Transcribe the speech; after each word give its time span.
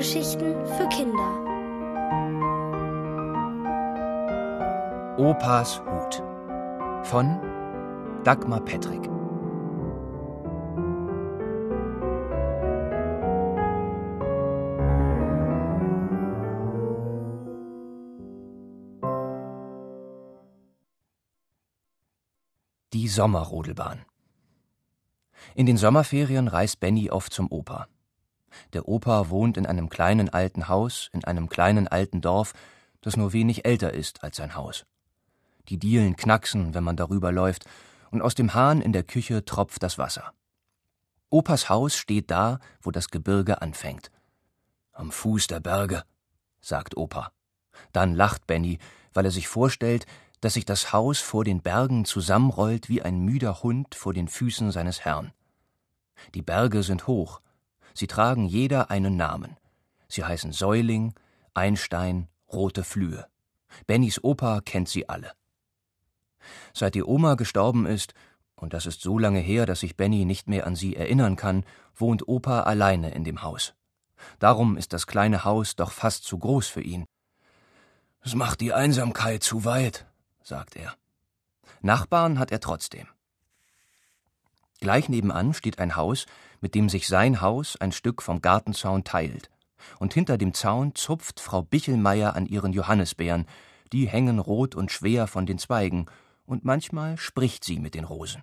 Hörgeschichten 0.00 0.54
für 0.64 0.88
Kinder. 0.88 1.30
Opas 5.18 5.78
Hut 5.80 6.22
von 7.06 7.38
Dagmar 8.24 8.64
Petrick. 8.64 9.02
Die 22.94 23.06
Sommerrodelbahn. 23.06 24.06
In 25.54 25.66
den 25.66 25.76
Sommerferien 25.76 26.48
reist 26.48 26.80
Benny 26.80 27.10
oft 27.10 27.34
zum 27.34 27.52
Opa. 27.52 27.86
Der 28.72 28.88
Opa 28.88 29.30
wohnt 29.30 29.56
in 29.56 29.66
einem 29.66 29.88
kleinen 29.88 30.28
alten 30.28 30.68
Haus, 30.68 31.08
in 31.12 31.24
einem 31.24 31.48
kleinen 31.48 31.88
alten 31.88 32.20
Dorf, 32.20 32.52
das 33.00 33.16
nur 33.16 33.32
wenig 33.32 33.64
älter 33.64 33.92
ist 33.92 34.22
als 34.22 34.36
sein 34.36 34.54
Haus. 34.54 34.86
Die 35.68 35.78
Dielen 35.78 36.16
knacksen, 36.16 36.74
wenn 36.74 36.84
man 36.84 36.96
darüber 36.96 37.32
läuft, 37.32 37.64
und 38.10 38.22
aus 38.22 38.34
dem 38.34 38.54
Hahn 38.54 38.80
in 38.80 38.92
der 38.92 39.04
Küche 39.04 39.44
tropft 39.44 39.82
das 39.82 39.98
Wasser. 39.98 40.32
Opas 41.28 41.68
Haus 41.68 41.96
steht 41.96 42.30
da, 42.30 42.58
wo 42.82 42.90
das 42.90 43.08
Gebirge 43.08 43.62
anfängt. 43.62 44.10
Am 44.92 45.12
Fuß 45.12 45.46
der 45.46 45.60
Berge, 45.60 46.02
sagt 46.60 46.96
Opa. 46.96 47.32
Dann 47.92 48.14
lacht 48.14 48.46
Benny, 48.46 48.78
weil 49.12 49.24
er 49.24 49.30
sich 49.30 49.48
vorstellt, 49.48 50.06
dass 50.40 50.54
sich 50.54 50.64
das 50.64 50.92
Haus 50.92 51.20
vor 51.20 51.44
den 51.44 51.62
Bergen 51.62 52.04
zusammenrollt 52.04 52.88
wie 52.88 53.02
ein 53.02 53.20
müder 53.20 53.62
Hund 53.62 53.94
vor 53.94 54.12
den 54.12 54.28
Füßen 54.28 54.72
seines 54.72 55.04
Herrn. 55.04 55.32
Die 56.34 56.42
Berge 56.42 56.82
sind 56.82 57.06
hoch, 57.06 57.40
sie 57.94 58.06
tragen 58.06 58.46
jeder 58.46 58.90
einen 58.90 59.16
Namen. 59.16 59.56
Sie 60.08 60.24
heißen 60.24 60.52
Säuling, 60.52 61.14
Einstein, 61.54 62.28
Rote 62.52 62.84
Flühe. 62.84 63.26
Bennys 63.86 64.22
Opa 64.22 64.60
kennt 64.60 64.88
sie 64.88 65.08
alle. 65.08 65.32
Seit 66.72 66.94
die 66.94 67.04
Oma 67.04 67.34
gestorben 67.34 67.86
ist, 67.86 68.14
und 68.56 68.72
das 68.74 68.86
ist 68.86 69.00
so 69.00 69.18
lange 69.18 69.40
her, 69.40 69.66
dass 69.66 69.80
sich 69.80 69.96
Benny 69.96 70.24
nicht 70.24 70.48
mehr 70.48 70.66
an 70.66 70.76
sie 70.76 70.96
erinnern 70.96 71.36
kann, 71.36 71.64
wohnt 71.94 72.28
Opa 72.28 72.62
alleine 72.62 73.12
in 73.12 73.24
dem 73.24 73.42
Haus. 73.42 73.74
Darum 74.38 74.76
ist 74.76 74.92
das 74.92 75.06
kleine 75.06 75.44
Haus 75.44 75.76
doch 75.76 75.92
fast 75.92 76.24
zu 76.24 76.38
groß 76.38 76.68
für 76.68 76.82
ihn. 76.82 77.06
Es 78.22 78.34
macht 78.34 78.60
die 78.60 78.74
Einsamkeit 78.74 79.42
zu 79.42 79.64
weit, 79.64 80.06
sagt 80.42 80.76
er. 80.76 80.94
Nachbarn 81.80 82.38
hat 82.38 82.52
er 82.52 82.60
trotzdem. 82.60 83.06
Gleich 84.80 85.08
nebenan 85.08 85.54
steht 85.54 85.78
ein 85.78 85.96
Haus, 85.96 86.26
mit 86.60 86.74
dem 86.74 86.88
sich 86.88 87.06
sein 87.06 87.40
Haus 87.40 87.76
ein 87.76 87.92
Stück 87.92 88.22
vom 88.22 88.40
Gartenzaun 88.40 89.04
teilt. 89.04 89.50
Und 89.98 90.14
hinter 90.14 90.38
dem 90.38 90.54
Zaun 90.54 90.94
zupft 90.94 91.40
Frau 91.40 91.62
Bichelmeier 91.62 92.36
an 92.36 92.46
ihren 92.46 92.72
Johannisbeeren, 92.72 93.46
die 93.92 94.06
hängen 94.06 94.38
rot 94.38 94.74
und 94.74 94.92
schwer 94.92 95.26
von 95.26 95.46
den 95.46 95.58
Zweigen, 95.58 96.06
und 96.44 96.64
manchmal 96.64 97.16
spricht 97.16 97.64
sie 97.64 97.78
mit 97.78 97.94
den 97.94 98.04
Rosen. 98.04 98.42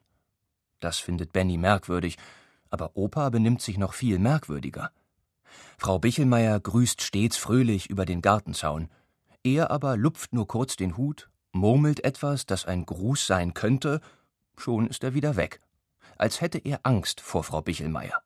Das 0.80 0.98
findet 0.98 1.34
Benny 1.34 1.58
merkwürdig, 1.58 2.18
aber 2.70 2.95
Opa 2.95 3.30
benimmt 3.30 3.62
sich 3.62 3.78
noch 3.78 3.94
viel 3.94 4.20
merkwürdiger. 4.20 4.92
Frau 5.78 6.00
Bichelmeier 6.00 6.60
grüßt 6.60 7.02
stets 7.02 7.38
fröhlich 7.38 7.90
über 7.90 8.06
den 8.06 8.22
Gartenzaun. 8.22 8.90
Er 9.44 9.72
aber 9.72 9.98
lupft 9.98 10.34
nur 10.34 10.48
kurz 10.48 10.76
den 10.76 10.98
Hut 10.98 11.30
murmelt 11.58 12.04
etwas, 12.04 12.45
das 12.45 12.66
ein 12.66 12.86
Gruß 12.86 13.28
sein 13.28 13.54
könnte, 13.54 14.00
schon 14.56 14.88
ist 14.88 15.04
er 15.04 15.14
wieder 15.14 15.36
weg, 15.36 15.60
als 16.18 16.42
hätte 16.42 16.58
er 16.58 16.80
Angst 16.84 17.22
vor 17.22 17.44
Frau 17.44 17.62
Bichelmeier. 17.62 18.22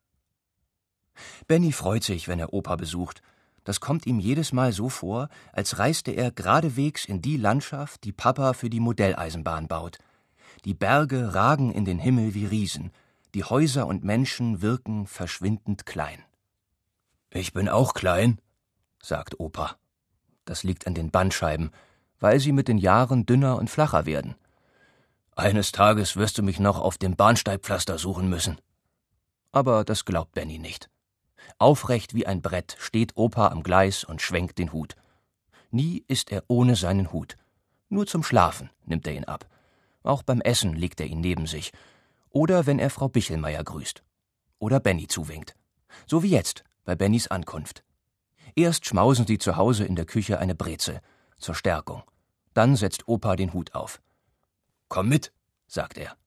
Benny 1.48 1.72
freut 1.72 2.04
sich, 2.04 2.28
wenn 2.28 2.40
er 2.40 2.54
Opa 2.54 2.76
besucht. 2.76 3.22
Das 3.64 3.80
kommt 3.80 4.08
ihm 4.08 4.20
jedes 4.20 4.54
Mal 4.54 4.74
so 4.74 4.90
vor, 4.90 5.30
als 5.54 5.78
reiste 5.78 6.12
er 6.12 6.32
geradewegs 6.32 7.06
in 7.06 7.22
die 7.22 7.38
Landschaft, 7.38 8.04
die 8.04 8.12
Papa 8.12 8.54
für 8.54 8.70
die 8.70 8.80
Modelleisenbahn 8.80 9.68
baut. 9.68 10.00
Die 10.66 10.74
Berge 10.74 11.36
ragen 11.36 11.72
in 11.72 11.86
den 11.86 12.00
Himmel 12.00 12.34
wie 12.34 12.46
Riesen, 12.46 12.92
die 13.34 13.44
Häuser 13.44 13.88
und 13.88 14.04
Menschen 14.04 14.62
wirken 14.62 15.08
verschwindend 15.08 15.86
klein. 15.86 16.24
Ich 17.30 17.54
bin 17.54 17.70
auch 17.70 17.94
klein, 17.94 18.40
sagt 19.02 19.40
Opa. 19.40 19.78
Das 20.46 20.64
liegt 20.64 20.88
an 20.88 20.96
den 20.96 21.12
Bandscheiben, 21.12 21.72
weil 22.20 22.40
sie 22.40 22.52
mit 22.52 22.68
den 22.68 22.78
Jahren 22.78 23.26
dünner 23.26 23.58
und 23.58 23.70
flacher 23.70 24.06
werden. 24.06 24.36
Eines 25.36 25.72
Tages 25.72 26.18
wirst 26.18 26.38
du 26.38 26.44
mich 26.44 26.60
noch 26.60 26.80
auf 26.80 26.98
dem 26.98 27.16
Bahnsteigpflaster 27.16 27.98
suchen 27.98 28.30
müssen. 28.30 28.60
Aber 29.52 29.84
das 29.86 30.06
glaubt 30.06 30.34
Benny 30.34 30.60
nicht. 30.60 30.90
Aufrecht 31.58 32.14
wie 32.14 32.28
ein 32.28 32.42
Brett 32.42 32.76
steht 32.80 33.16
Opa 33.16 33.48
am 33.48 33.64
Gleis 33.64 34.04
und 34.04 34.22
schwenkt 34.22 34.58
den 34.58 34.74
Hut. 34.74 34.96
Nie 35.72 36.04
ist 36.08 36.32
er 36.32 36.44
ohne 36.48 36.76
seinen 36.76 37.12
Hut. 37.12 37.38
Nur 37.90 38.08
zum 38.08 38.24
Schlafen 38.24 38.70
nimmt 38.86 39.08
er 39.08 39.14
ihn 39.14 39.26
ab. 39.26 39.48
Auch 40.04 40.24
beim 40.24 40.42
Essen 40.42 40.76
legt 40.76 41.00
er 41.00 41.08
ihn 41.08 41.22
neben 41.22 41.48
sich. 41.48 41.72
Oder 42.30 42.66
wenn 42.66 42.80
er 42.80 42.90
Frau 42.90 43.08
Bichelmeier 43.08 43.64
grüßt. 43.64 44.04
Oder 44.60 44.80
Benny 44.80 45.08
zuwinkt. 45.08 45.56
So 46.08 46.24
wie 46.24 46.30
jetzt, 46.30 46.64
bei 46.84 46.96
Bennys 46.96 47.28
Ankunft. 47.28 47.84
Erst 48.56 48.86
schmausen 48.86 49.28
sie 49.28 49.38
zu 49.38 49.56
Hause 49.56 49.86
in 49.86 49.96
der 49.96 50.06
Küche 50.06 50.40
eine 50.40 50.56
Brezel 50.56 51.00
zur 51.38 51.56
Stärkung. 51.56 52.04
Dann 52.54 52.76
setzt 52.76 53.08
Opa 53.08 53.36
den 53.36 53.54
Hut 53.54 53.74
auf. 53.74 54.02
Komm 54.92 55.08
mit, 55.08 55.32
sagt 55.68 55.98
er. 55.98 56.18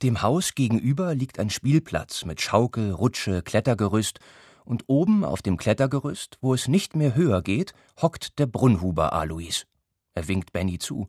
Dem 0.00 0.22
Haus 0.22 0.54
gegenüber 0.54 1.16
liegt 1.16 1.40
ein 1.40 1.50
Spielplatz 1.50 2.24
mit 2.24 2.40
Schaukel, 2.40 2.92
Rutsche, 2.92 3.42
Klettergerüst, 3.42 4.20
und 4.64 4.84
oben 4.86 5.24
auf 5.24 5.42
dem 5.42 5.56
Klettergerüst, 5.56 6.38
wo 6.40 6.54
es 6.54 6.68
nicht 6.68 6.94
mehr 6.94 7.16
höher 7.16 7.42
geht, 7.42 7.74
hockt 8.00 8.38
der 8.38 8.46
Brunnhuber 8.46 9.12
Alois. 9.12 9.64
Er 10.14 10.28
winkt 10.28 10.52
Benny 10.52 10.78
zu. 10.78 11.08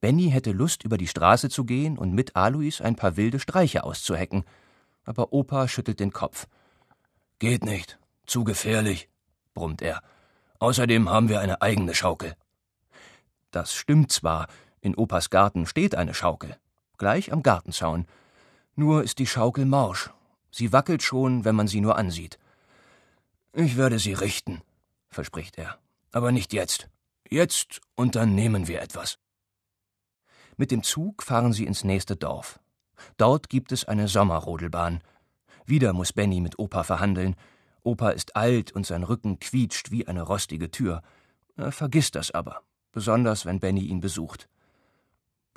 Benny 0.00 0.30
hätte 0.30 0.52
Lust, 0.52 0.82
über 0.82 0.96
die 0.96 1.08
Straße 1.08 1.50
zu 1.50 1.66
gehen 1.66 1.98
und 1.98 2.14
mit 2.14 2.36
Alois 2.36 2.80
ein 2.80 2.96
paar 2.96 3.18
wilde 3.18 3.38
Streiche 3.38 3.84
auszuhecken. 3.84 4.44
Aber 5.04 5.34
Opa 5.34 5.68
schüttelt 5.68 6.00
den 6.00 6.14
Kopf. 6.14 6.46
Geht 7.38 7.66
nicht. 7.66 7.98
Zu 8.24 8.44
gefährlich, 8.44 9.10
brummt 9.52 9.82
er. 9.82 10.00
Außerdem 10.58 11.10
haben 11.10 11.28
wir 11.28 11.40
eine 11.40 11.60
eigene 11.60 11.94
Schaukel. 11.94 12.34
Das 13.50 13.74
stimmt 13.74 14.10
zwar, 14.10 14.46
in 14.80 14.94
Opas 14.94 15.30
Garten 15.30 15.66
steht 15.66 15.94
eine 15.94 16.14
Schaukel, 16.14 16.56
gleich 16.96 17.32
am 17.32 17.42
Gartenzaun. 17.42 18.06
Nur 18.74 19.02
ist 19.02 19.18
die 19.18 19.26
Schaukel 19.26 19.64
morsch. 19.64 20.10
Sie 20.50 20.72
wackelt 20.72 21.02
schon, 21.02 21.44
wenn 21.44 21.54
man 21.54 21.68
sie 21.68 21.80
nur 21.80 21.96
ansieht. 21.96 22.38
Ich 23.52 23.76
werde 23.76 23.98
sie 23.98 24.12
richten, 24.12 24.62
verspricht 25.08 25.58
er. 25.58 25.78
Aber 26.12 26.32
nicht 26.32 26.52
jetzt. 26.52 26.88
Jetzt 27.28 27.80
unternehmen 27.96 28.68
wir 28.68 28.80
etwas. 28.80 29.18
Mit 30.56 30.70
dem 30.70 30.82
Zug 30.82 31.22
fahren 31.22 31.52
sie 31.52 31.66
ins 31.66 31.84
nächste 31.84 32.16
Dorf. 32.16 32.60
Dort 33.16 33.48
gibt 33.48 33.72
es 33.72 33.84
eine 33.84 34.08
Sommerrodelbahn. 34.08 35.02
Wieder 35.66 35.92
muss 35.92 36.12
Benny 36.12 36.40
mit 36.40 36.58
Opa 36.58 36.82
verhandeln. 36.82 37.36
Opa 37.82 38.10
ist 38.10 38.36
alt 38.36 38.72
und 38.72 38.86
sein 38.86 39.02
Rücken 39.02 39.38
quietscht 39.38 39.90
wie 39.90 40.06
eine 40.06 40.22
rostige 40.22 40.70
Tür. 40.70 41.02
Er 41.56 41.72
vergisst 41.72 42.14
das 42.14 42.30
aber 42.30 42.62
besonders 42.92 43.46
wenn 43.46 43.60
Benny 43.60 43.82
ihn 43.82 44.00
besucht. 44.00 44.48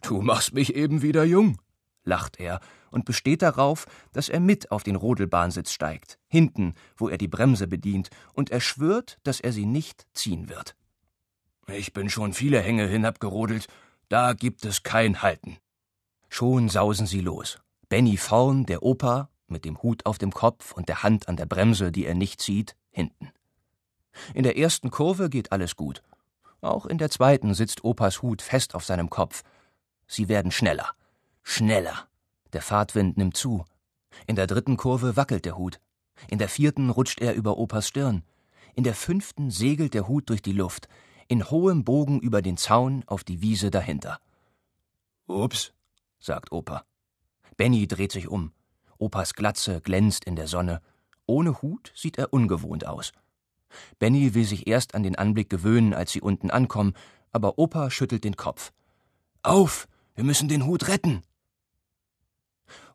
Du 0.01 0.21
machst 0.21 0.53
mich 0.53 0.75
eben 0.75 1.01
wieder 1.01 1.23
jung, 1.23 1.57
lacht 2.03 2.39
er 2.39 2.59
und 2.89 3.05
besteht 3.05 3.41
darauf, 3.41 3.85
dass 4.13 4.29
er 4.29 4.39
mit 4.39 4.71
auf 4.71 4.83
den 4.83 4.95
Rodelbahnsitz 4.95 5.71
steigt, 5.71 6.19
hinten, 6.27 6.73
wo 6.97 7.09
er 7.09 7.17
die 7.17 7.27
Bremse 7.27 7.67
bedient, 7.67 8.09
und 8.33 8.49
er 8.49 8.61
schwört, 8.61 9.19
dass 9.23 9.39
er 9.39 9.51
sie 9.53 9.65
nicht 9.65 10.07
ziehen 10.13 10.49
wird. 10.49 10.75
Ich 11.67 11.93
bin 11.93 12.09
schon 12.09 12.33
viele 12.33 12.59
Hänge 12.59 12.87
hinabgerodelt, 12.87 13.67
da 14.09 14.33
gibt 14.33 14.65
es 14.65 14.83
kein 14.83 15.21
Halten. 15.21 15.57
Schon 16.27 16.69
sausen 16.69 17.07
sie 17.07 17.21
los. 17.21 17.59
Benny 17.87 18.17
vorn, 18.17 18.65
der 18.65 18.83
Opa, 18.83 19.29
mit 19.47 19.65
dem 19.65 19.81
Hut 19.81 20.05
auf 20.05 20.17
dem 20.17 20.31
Kopf 20.31 20.71
und 20.71 20.89
der 20.89 21.03
Hand 21.03 21.27
an 21.27 21.35
der 21.35 21.45
Bremse, 21.45 21.91
die 21.91 22.05
er 22.05 22.15
nicht 22.15 22.41
zieht, 22.41 22.75
hinten. 22.89 23.29
In 24.33 24.43
der 24.43 24.57
ersten 24.57 24.89
Kurve 24.89 25.29
geht 25.29 25.51
alles 25.51 25.75
gut. 25.75 26.01
Auch 26.61 26.85
in 26.85 26.97
der 26.97 27.09
zweiten 27.09 27.53
sitzt 27.53 27.83
Opas 27.83 28.21
Hut 28.21 28.41
fest 28.41 28.75
auf 28.75 28.85
seinem 28.85 29.09
Kopf. 29.09 29.43
Sie 30.11 30.27
werden 30.27 30.51
schneller. 30.51 30.89
Schneller. 31.41 32.05
Der 32.51 32.61
Fahrtwind 32.61 33.15
nimmt 33.15 33.37
zu. 33.37 33.63
In 34.27 34.35
der 34.35 34.45
dritten 34.45 34.75
Kurve 34.75 35.15
wackelt 35.15 35.45
der 35.45 35.57
Hut. 35.57 35.79
In 36.27 36.37
der 36.37 36.49
vierten 36.49 36.89
rutscht 36.89 37.21
er 37.21 37.33
über 37.33 37.57
Opas 37.57 37.87
Stirn. 37.87 38.23
In 38.75 38.83
der 38.83 38.93
fünften 38.93 39.51
segelt 39.51 39.93
der 39.93 40.09
Hut 40.09 40.29
durch 40.29 40.41
die 40.41 40.51
Luft, 40.51 40.89
in 41.29 41.49
hohem 41.49 41.85
Bogen 41.85 42.19
über 42.19 42.41
den 42.41 42.57
Zaun 42.57 43.05
auf 43.07 43.23
die 43.23 43.41
Wiese 43.41 43.71
dahinter. 43.71 44.19
Ups, 45.27 45.71
sagt 46.19 46.51
Opa. 46.51 46.83
Benny 47.55 47.87
dreht 47.87 48.11
sich 48.11 48.27
um. 48.27 48.51
Opas 48.97 49.33
Glatze 49.33 49.79
glänzt 49.79 50.25
in 50.25 50.35
der 50.35 50.47
Sonne. 50.47 50.81
Ohne 51.25 51.61
Hut 51.61 51.93
sieht 51.95 52.17
er 52.17 52.33
ungewohnt 52.33 52.85
aus. 52.85 53.13
Benny 53.97 54.33
will 54.33 54.43
sich 54.43 54.67
erst 54.67 54.93
an 54.93 55.03
den 55.03 55.15
Anblick 55.15 55.49
gewöhnen, 55.49 55.93
als 55.93 56.11
sie 56.11 56.19
unten 56.19 56.51
ankommen, 56.51 56.95
aber 57.31 57.57
Opa 57.57 57.89
schüttelt 57.89 58.25
den 58.25 58.35
Kopf. 58.35 58.73
Auf! 59.41 59.87
Wir 60.15 60.23
müssen 60.23 60.49
den 60.49 60.65
Hut 60.65 60.87
retten! 60.87 61.23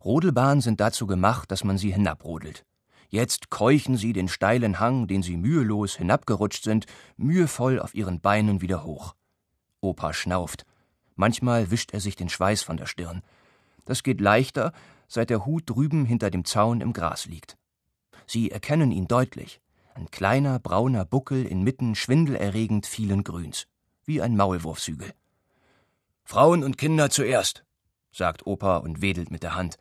Rodelbahnen 0.05 0.61
sind 0.61 0.81
dazu 0.81 1.07
gemacht, 1.07 1.51
dass 1.51 1.65
man 1.65 1.79
sie 1.79 1.93
hinabrodelt. 1.93 2.65
Jetzt 3.09 3.51
keuchen 3.51 3.97
sie 3.97 4.13
den 4.13 4.29
steilen 4.29 4.81
Hang, 4.81 5.07
den 5.07 5.23
sie 5.23 5.37
mühelos 5.37 5.97
hinabgerutscht 5.97 6.65
sind, 6.65 6.87
mühevoll 7.17 7.81
auf 7.81 7.95
ihren 7.95 8.21
Beinen 8.21 8.61
wieder 8.61 8.85
hoch. 8.85 9.15
Opa 9.81 10.13
schnauft. 10.13 10.67
Manchmal 11.15 11.71
wischt 11.71 11.93
er 11.93 12.01
sich 12.01 12.17
den 12.17 12.29
Schweiß 12.29 12.63
von 12.63 12.77
der 12.77 12.87
Stirn. 12.87 13.23
Das 13.85 14.03
geht 14.03 14.21
leichter, 14.21 14.73
seit 15.09 15.31
der 15.31 15.47
Hut 15.47 15.71
drüben 15.71 16.05
hinter 16.05 16.31
dem 16.31 16.45
Zaun 16.45 16.81
im 16.81 16.93
Gras 16.93 17.27
liegt. 17.27 17.57
Sie 18.27 18.51
erkennen 18.51 18.91
ihn 18.91 19.07
deutlich. 19.07 19.61
Ein 19.95 20.11
kleiner 20.11 20.59
brauner 20.59 21.05
Buckel 21.05 21.47
inmitten 21.47 21.95
schwindelerregend 21.95 22.87
vielen 22.87 23.25
Grüns, 23.25 23.67
wie 24.05 24.21
ein 24.21 24.37
Maulwurfshügel. 24.37 25.15
Frauen 26.28 26.64
und 26.64 26.76
Kinder 26.76 27.08
zuerst, 27.08 27.64
sagt 28.11 28.49
Opa 28.49 28.78
und 28.78 29.00
wedelt 29.00 29.31
mit 29.31 29.44
der 29.44 29.55
Hand. 29.55 29.78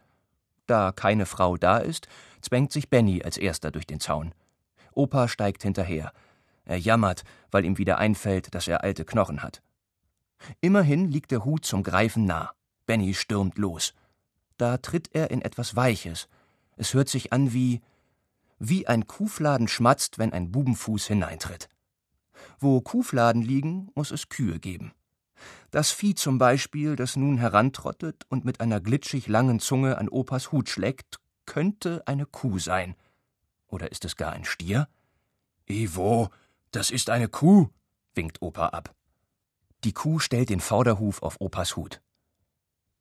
Da 0.67 0.91
keine 0.91 1.25
Frau 1.25 1.57
da 1.57 1.79
ist, 1.79 2.07
zwängt 2.39 2.71
sich 2.71 2.87
Benny 2.87 3.23
als 3.23 3.39
erster 3.39 3.71
durch 3.71 3.87
den 3.87 3.99
Zaun. 3.99 4.31
Opa 4.93 5.27
steigt 5.27 5.63
hinterher. 5.63 6.13
Er 6.63 6.77
jammert, 6.77 7.23
weil 7.49 7.65
ihm 7.65 7.79
wieder 7.79 7.97
einfällt, 7.97 8.53
dass 8.53 8.67
er 8.67 8.83
alte 8.83 9.05
Knochen 9.05 9.41
hat. 9.41 9.63
Immerhin 10.61 11.09
liegt 11.09 11.31
der 11.31 11.45
Hut 11.45 11.65
zum 11.65 11.81
Greifen 11.81 12.25
nah. 12.25 12.51
Benny 12.85 13.15
stürmt 13.15 13.57
los. 13.57 13.95
Da 14.57 14.77
tritt 14.77 15.09
er 15.13 15.31
in 15.31 15.41
etwas 15.41 15.75
Weiches. 15.75 16.29
Es 16.77 16.93
hört 16.93 17.09
sich 17.09 17.33
an 17.33 17.53
wie 17.53 17.81
wie 18.59 18.85
ein 18.85 19.07
Kuhfladen 19.07 19.67
schmatzt, 19.67 20.19
wenn 20.19 20.31
ein 20.31 20.51
Bubenfuß 20.51 21.07
hineintritt. 21.07 21.69
Wo 22.59 22.81
Kuhfladen 22.81 23.41
liegen, 23.41 23.89
muss 23.95 24.11
es 24.11 24.29
Kühe 24.29 24.59
geben. 24.59 24.93
Das 25.71 25.91
Vieh 25.91 26.15
zum 26.15 26.37
Beispiel, 26.37 26.95
das 26.95 27.15
nun 27.15 27.37
herantrottet 27.37 28.23
und 28.29 28.45
mit 28.45 28.61
einer 28.61 28.79
glitschig 28.79 29.27
langen 29.27 29.59
Zunge 29.59 29.97
an 29.97 30.09
Opas 30.09 30.51
Hut 30.51 30.69
schlägt, 30.69 31.19
könnte 31.45 32.03
eine 32.05 32.25
Kuh 32.25 32.59
sein. 32.59 32.95
Oder 33.67 33.91
ist 33.91 34.05
es 34.05 34.15
gar 34.15 34.33
ein 34.33 34.45
Stier? 34.45 34.87
Ivo, 35.67 36.29
das 36.71 36.91
ist 36.91 37.09
eine 37.09 37.27
Kuh, 37.27 37.69
winkt 38.13 38.41
Opa 38.41 38.67
ab. 38.67 38.95
Die 39.83 39.93
Kuh 39.93 40.19
stellt 40.19 40.49
den 40.49 40.59
Vorderhuf 40.59 41.21
auf 41.21 41.37
Opas 41.39 41.75
Hut. 41.75 42.01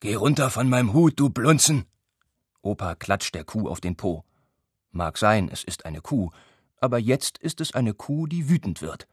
Geh 0.00 0.14
runter 0.14 0.50
von 0.50 0.68
meinem 0.68 0.92
Hut, 0.92 1.18
du 1.18 1.30
Blunzen! 1.30 1.84
Opa 2.60 2.94
klatscht 2.94 3.34
der 3.34 3.44
Kuh 3.44 3.68
auf 3.68 3.80
den 3.80 3.96
Po. 3.96 4.24
Mag 4.90 5.18
sein, 5.18 5.48
es 5.50 5.64
ist 5.64 5.86
eine 5.86 6.00
Kuh, 6.00 6.30
aber 6.80 6.98
jetzt 6.98 7.38
ist 7.38 7.60
es 7.60 7.72
eine 7.72 7.94
Kuh, 7.94 8.26
die 8.26 8.48
wütend 8.48 8.82
wird. 8.82 9.06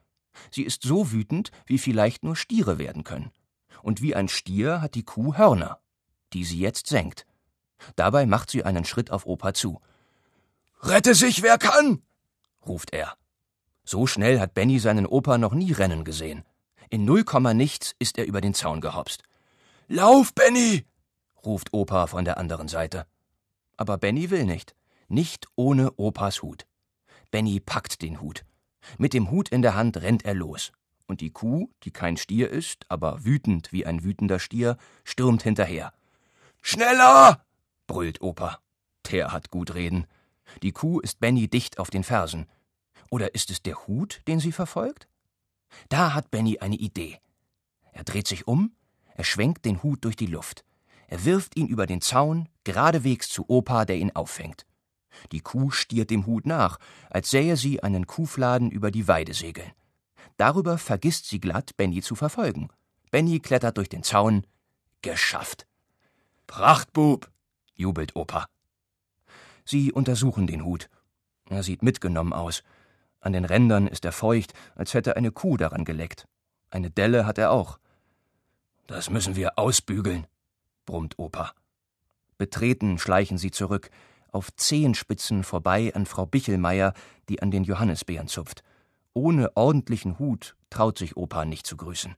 Sie 0.49 0.63
ist 0.63 0.83
so 0.83 1.11
wütend, 1.11 1.51
wie 1.65 1.77
vielleicht 1.77 2.23
nur 2.23 2.35
Stiere 2.35 2.77
werden 2.77 3.03
können. 3.03 3.31
Und 3.83 4.01
wie 4.01 4.15
ein 4.15 4.27
Stier 4.27 4.81
hat 4.81 4.95
die 4.95 5.03
Kuh 5.03 5.35
Hörner, 5.35 5.79
die 6.33 6.43
sie 6.43 6.59
jetzt 6.59 6.87
senkt. 6.87 7.25
Dabei 7.95 8.25
macht 8.25 8.51
sie 8.51 8.63
einen 8.63 8.85
Schritt 8.85 9.11
auf 9.11 9.25
Opa 9.25 9.53
zu. 9.53 9.81
Rette 10.81 11.15
sich, 11.15 11.41
wer 11.41 11.57
kann! 11.57 12.01
ruft 12.65 12.93
er. 12.93 13.15
So 13.83 14.07
schnell 14.07 14.39
hat 14.39 14.53
Benny 14.53 14.79
seinen 14.79 15.07
Opa 15.07 15.37
noch 15.37 15.53
nie 15.53 15.71
rennen 15.71 16.03
gesehen. 16.03 16.43
In 16.89 17.05
null 17.05 17.23
Komma 17.23 17.53
nichts 17.53 17.95
ist 17.99 18.17
er 18.17 18.25
über 18.25 18.41
den 18.41 18.53
Zaun 18.53 18.81
gehopst. 18.81 19.23
Lauf, 19.87 20.33
Benny! 20.33 20.85
ruft 21.43 21.73
Opa 21.73 22.07
von 22.07 22.25
der 22.25 22.37
anderen 22.37 22.67
Seite. 22.67 23.07
Aber 23.77 23.97
Benny 23.97 24.29
will 24.29 24.45
nicht. 24.45 24.75
Nicht 25.07 25.47
ohne 25.55 25.91
Opas 25.97 26.41
Hut. 26.41 26.65
Benny 27.31 27.59
packt 27.59 28.01
den 28.01 28.21
Hut. 28.21 28.45
Mit 28.97 29.13
dem 29.13 29.31
Hut 29.31 29.49
in 29.49 29.61
der 29.61 29.75
Hand 29.75 29.97
rennt 29.97 30.25
er 30.25 30.33
los. 30.33 30.71
Und 31.07 31.21
die 31.21 31.31
Kuh, 31.31 31.69
die 31.83 31.91
kein 31.91 32.17
Stier 32.17 32.49
ist, 32.49 32.85
aber 32.89 33.25
wütend 33.25 33.71
wie 33.71 33.85
ein 33.85 34.03
wütender 34.03 34.39
Stier, 34.39 34.77
stürmt 35.03 35.43
hinterher. 35.43 35.93
Schneller! 36.61 37.45
brüllt 37.87 38.21
Opa. 38.21 38.59
Der 39.11 39.31
hat 39.31 39.51
gut 39.51 39.73
reden. 39.73 40.05
Die 40.63 40.71
Kuh 40.71 40.99
ist 40.99 41.19
Benny 41.19 41.47
dicht 41.47 41.79
auf 41.79 41.89
den 41.89 42.03
Fersen. 42.03 42.47
Oder 43.09 43.35
ist 43.35 43.49
es 43.49 43.61
der 43.61 43.87
Hut, 43.87 44.21
den 44.27 44.39
sie 44.39 44.51
verfolgt? 44.51 45.07
Da 45.89 46.13
hat 46.13 46.31
Benny 46.31 46.59
eine 46.59 46.75
Idee. 46.75 47.19
Er 47.91 48.03
dreht 48.03 48.27
sich 48.27 48.47
um, 48.47 48.73
er 49.15 49.23
schwenkt 49.23 49.65
den 49.65 49.83
Hut 49.83 50.05
durch 50.05 50.15
die 50.15 50.27
Luft. 50.27 50.63
Er 51.07 51.25
wirft 51.25 51.57
ihn 51.57 51.67
über 51.67 51.87
den 51.87 52.01
Zaun, 52.01 52.47
geradewegs 52.63 53.27
zu 53.29 53.49
Opa, 53.49 53.83
der 53.83 53.97
ihn 53.97 54.15
auffängt. 54.15 54.65
Die 55.31 55.41
Kuh 55.41 55.71
stiert 55.71 56.09
dem 56.09 56.25
Hut 56.25 56.45
nach, 56.45 56.77
als 57.09 57.29
sähe 57.29 57.57
sie 57.57 57.83
einen 57.83 58.07
Kuhfladen 58.07 58.71
über 58.71 58.91
die 58.91 59.07
Weide 59.07 59.33
segeln. 59.33 59.71
Darüber 60.37 60.77
vergisst 60.77 61.27
sie 61.27 61.39
glatt, 61.39 61.75
Benny 61.77 62.01
zu 62.01 62.15
verfolgen. 62.15 62.69
Benny 63.11 63.39
klettert 63.39 63.77
durch 63.77 63.89
den 63.89 64.03
Zaun. 64.03 64.45
Geschafft. 65.01 65.67
Prachtbub, 66.47 67.29
jubelt 67.75 68.15
Opa. 68.15 68.47
Sie 69.65 69.91
untersuchen 69.91 70.47
den 70.47 70.65
Hut. 70.65 70.89
Er 71.49 71.63
sieht 71.63 71.83
mitgenommen 71.83 72.33
aus. 72.33 72.63
An 73.19 73.33
den 73.33 73.45
Rändern 73.45 73.87
ist 73.87 74.05
er 74.05 74.11
feucht, 74.11 74.53
als 74.75 74.93
hätte 74.93 75.15
eine 75.15 75.31
Kuh 75.31 75.57
daran 75.57 75.85
geleckt. 75.85 76.27
Eine 76.69 76.89
Delle 76.89 77.25
hat 77.25 77.37
er 77.37 77.51
auch. 77.51 77.77
Das 78.87 79.09
müssen 79.09 79.35
wir 79.35 79.59
ausbügeln, 79.59 80.27
brummt 80.85 81.19
Opa. 81.19 81.53
Betreten 82.37 82.97
schleichen 82.97 83.37
sie 83.37 83.51
zurück, 83.51 83.91
auf 84.31 84.53
Zehenspitzen 84.55 85.43
vorbei 85.43 85.93
an 85.93 86.05
Frau 86.05 86.25
Bichelmeier, 86.25 86.93
die 87.29 87.41
an 87.41 87.51
den 87.51 87.63
Johannisbeeren 87.63 88.27
zupft. 88.27 88.63
Ohne 89.13 89.55
ordentlichen 89.55 90.19
Hut 90.19 90.55
traut 90.69 90.97
sich 90.97 91.17
Opa 91.17 91.45
nicht 91.45 91.67
zu 91.67 91.77
grüßen. 91.77 92.15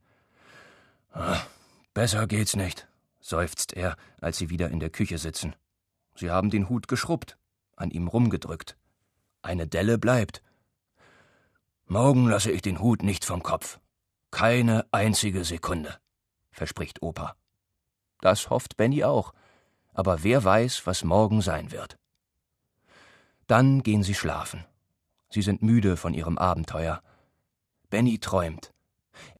Ach, 1.12 1.48
besser 1.94 2.28
geht's 2.28 2.56
nicht, 2.56 2.88
seufzt 3.20 3.74
er, 3.74 3.98
als 4.22 4.38
sie 4.38 4.50
wieder 4.50 4.70
in 4.70 4.80
der 4.80 4.90
Küche 4.90 5.18
sitzen. 5.18 5.56
Sie 6.16 6.30
haben 6.30 6.50
den 6.50 6.70
Hut 6.70 6.88
geschrubbt, 6.88 7.38
an 7.76 7.90
ihm 7.90 8.08
rumgedrückt. 8.08 8.78
Eine 9.42 9.68
Delle 9.68 9.98
bleibt. 9.98 10.42
Morgen 11.86 12.28
lasse 12.28 12.52
ich 12.52 12.62
den 12.62 12.80
Hut 12.80 13.04
nicht 13.04 13.26
vom 13.26 13.44
Kopf. 13.44 13.80
Keine 14.32 14.86
einzige 14.92 15.44
Sekunde, 15.44 15.98
verspricht 16.52 17.02
Opa. 17.02 17.36
Das 18.22 18.50
hofft 18.50 18.78
Benny 18.78 19.04
auch. 19.04 19.34
Aber 19.94 20.24
wer 20.24 20.44
weiß, 20.44 20.88
was 20.88 21.04
morgen 21.04 21.42
sein 21.42 21.72
wird. 21.72 21.98
Dann 23.48 23.84
gehen 23.84 24.04
sie 24.04 24.14
schlafen. 24.14 24.66
Sie 25.30 25.42
sind 25.42 25.62
müde 25.62 25.98
von 25.98 26.14
ihrem 26.14 26.38
Abenteuer. 26.38 27.02
Benny 27.90 28.20
träumt. 28.20 28.72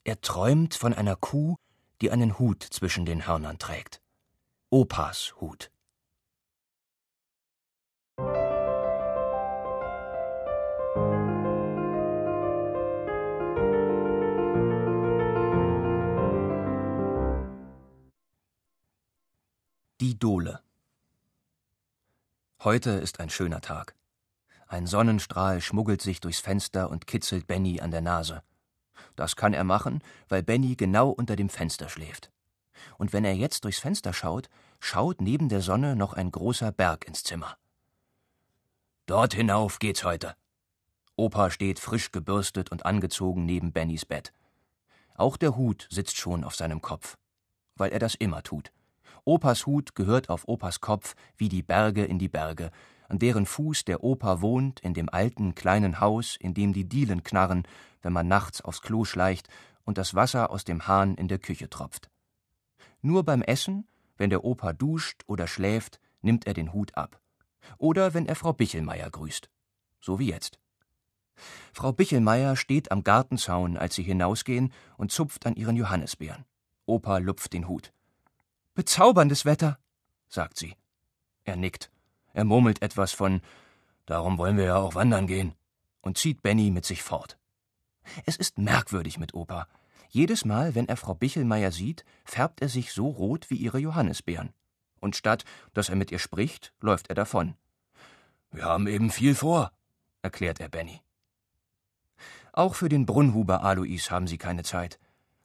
Er 0.04 0.20
träumt 0.22 0.74
von 0.74 0.94
einer 0.94 1.16
Kuh, 1.16 1.56
die 2.02 2.12
einen 2.12 2.38
Hut 2.40 2.64
zwischen 2.64 3.06
den 3.06 3.28
Hörnern 3.28 3.60
trägt. 3.60 4.02
Opas 4.70 5.34
Hut. 5.40 5.70
Die 20.02 20.20
Dole 20.20 20.63
Heute 22.64 22.92
ist 22.92 23.20
ein 23.20 23.30
schöner 23.30 23.60
Tag. 23.60 23.94
Ein 24.68 24.88
Sonnenstrahl 24.88 25.60
schmuggelt 25.60 26.02
sich 26.02 26.22
durchs 26.22 26.40
Fenster 26.40 26.90
und 26.90 27.08
kitzelt 27.08 27.46
Benny 27.46 27.82
an 27.82 27.92
der 27.92 28.00
Nase. 28.00 28.42
Das 29.18 29.36
kann 29.36 29.54
er 29.54 29.66
machen, 29.66 30.02
weil 30.30 30.44
Benny 30.44 30.78
genau 30.78 31.10
unter 31.10 31.36
dem 31.36 31.50
Fenster 31.50 31.90
schläft. 31.90 32.32
Und 32.98 33.12
wenn 33.12 33.26
er 33.26 33.36
jetzt 33.36 33.66
durchs 33.66 33.80
Fenster 33.80 34.14
schaut, 34.14 34.50
schaut 34.80 35.20
neben 35.20 35.50
der 35.50 35.60
Sonne 35.60 35.98
noch 35.98 36.14
ein 36.14 36.32
großer 36.32 36.72
Berg 36.72 37.06
ins 37.06 37.24
Zimmer. 37.24 37.58
Dort 39.08 39.34
hinauf 39.34 39.80
geht's 39.80 40.06
heute. 40.06 40.34
Opa 41.18 41.52
steht 41.52 41.80
frisch 41.80 42.14
gebürstet 42.14 42.72
und 42.72 42.86
angezogen 42.86 43.46
neben 43.46 43.74
Bennys 43.74 44.06
Bett. 44.06 44.32
Auch 45.16 45.36
der 45.36 45.58
Hut 45.58 45.90
sitzt 45.92 46.16
schon 46.16 46.46
auf 46.46 46.56
seinem 46.56 46.82
Kopf, 46.82 47.18
weil 47.76 47.92
er 47.92 48.00
das 48.00 48.16
immer 48.16 48.42
tut. 48.42 48.72
Opas 49.26 49.66
Hut 49.66 49.96
gehört 49.96 50.30
auf 50.30 50.48
Opas 50.48 50.82
Kopf 50.82 51.16
wie 51.38 51.48
die 51.48 51.64
Berge 51.64 52.04
in 52.04 52.20
die 52.20 52.28
Berge, 52.28 52.72
an 53.08 53.20
deren 53.20 53.46
Fuß 53.46 53.86
der 53.86 54.04
Opa 54.04 54.42
wohnt, 54.42 54.80
in 54.82 54.94
dem 54.94 55.08
alten 55.10 55.56
kleinen 55.56 56.00
Haus, 56.00 56.36
in 56.36 56.54
dem 56.54 56.74
die 56.74 56.86
Dielen 56.86 57.24
knarren, 57.24 57.64
wenn 58.02 58.12
man 58.12 58.28
nachts 58.28 58.62
aufs 58.62 58.82
Klo 58.82 59.06
schleicht 59.06 59.48
und 59.86 59.98
das 59.98 60.14
Wasser 60.14 60.50
aus 60.50 60.66
dem 60.66 60.88
Hahn 60.88 61.16
in 61.16 61.28
der 61.28 61.40
Küche 61.40 61.70
tropft. 61.70 62.10
Nur 63.02 63.24
beim 63.24 63.42
Essen, 63.42 63.88
wenn 64.18 64.30
der 64.30 64.44
Opa 64.44 64.74
duscht 64.74 65.24
oder 65.28 65.48
schläft, 65.48 66.00
nimmt 66.22 66.46
er 66.48 66.54
den 66.54 66.74
Hut 66.74 66.96
ab. 66.98 67.20
Oder 67.78 68.14
wenn 68.14 68.26
er 68.26 68.36
Frau 68.36 68.52
Bichelmeier 68.52 69.10
grüßt. 69.10 69.50
So 70.02 70.20
wie 70.20 70.30
jetzt. 70.30 70.60
Frau 71.74 71.92
Bichelmeier 71.92 72.56
steht 72.56 72.92
am 72.92 73.04
Gartenzaun, 73.04 73.78
als 73.78 73.96
sie 73.96 74.04
hinausgehen, 74.04 74.74
und 74.98 75.12
zupft 75.12 75.46
an 75.46 75.56
ihren 75.56 75.76
Johannisbeeren. 75.76 76.46
Opa 76.86 77.18
lupft 77.18 77.54
den 77.54 77.68
Hut. 77.68 77.94
Bezauberndes 78.76 79.46
Wetter, 79.46 79.78
sagt 80.28 80.58
sie. 80.58 80.76
Er 81.44 81.56
nickt. 81.56 81.92
Er 82.34 82.44
murmelt 82.44 82.82
etwas 82.82 83.12
von 83.12 83.42
Darum 84.08 84.40
wollen 84.40 84.58
wir 84.58 84.66
ja 84.66 84.76
auch 84.78 84.96
wandern 84.96 85.28
gehen 85.28 85.54
und 86.02 86.18
zieht 86.18 86.42
Benny 86.42 86.72
mit 86.72 86.84
sich 86.84 87.04
fort. 87.04 87.38
Es 88.26 88.36
ist 88.36 88.58
merkwürdig 88.58 89.20
mit 89.20 89.36
Opa. 89.36 89.68
Jedes 90.10 90.44
Mal, 90.44 90.74
wenn 90.74 90.88
er 90.88 90.98
Frau 90.98 91.14
Bichelmeier 91.14 91.72
sieht, 91.72 92.04
färbt 92.26 92.62
er 92.62 92.70
sich 92.70 92.94
so 92.94 93.08
rot 93.08 93.52
wie 93.52 93.58
ihre 93.58 93.78
Johannisbeeren. 93.78 94.54
Und 95.00 95.16
statt 95.16 95.46
dass 95.74 95.90
er 95.90 95.96
mit 95.96 96.12
ihr 96.12 96.20
spricht, 96.20 96.74
läuft 96.82 97.10
er 97.10 97.16
davon. 97.16 97.56
Wir 98.52 98.66
haben 98.66 98.88
eben 98.88 99.12
viel 99.12 99.36
vor, 99.36 99.72
erklärt 100.24 100.60
er 100.60 100.70
Benny. 100.70 101.00
Auch 102.52 102.74
für 102.74 102.90
den 102.90 103.06
Brunnhuber 103.06 103.64
Alois 103.64 104.10
haben 104.10 104.28
sie 104.28 104.38
keine 104.40 104.64
Zeit. 104.64 105.00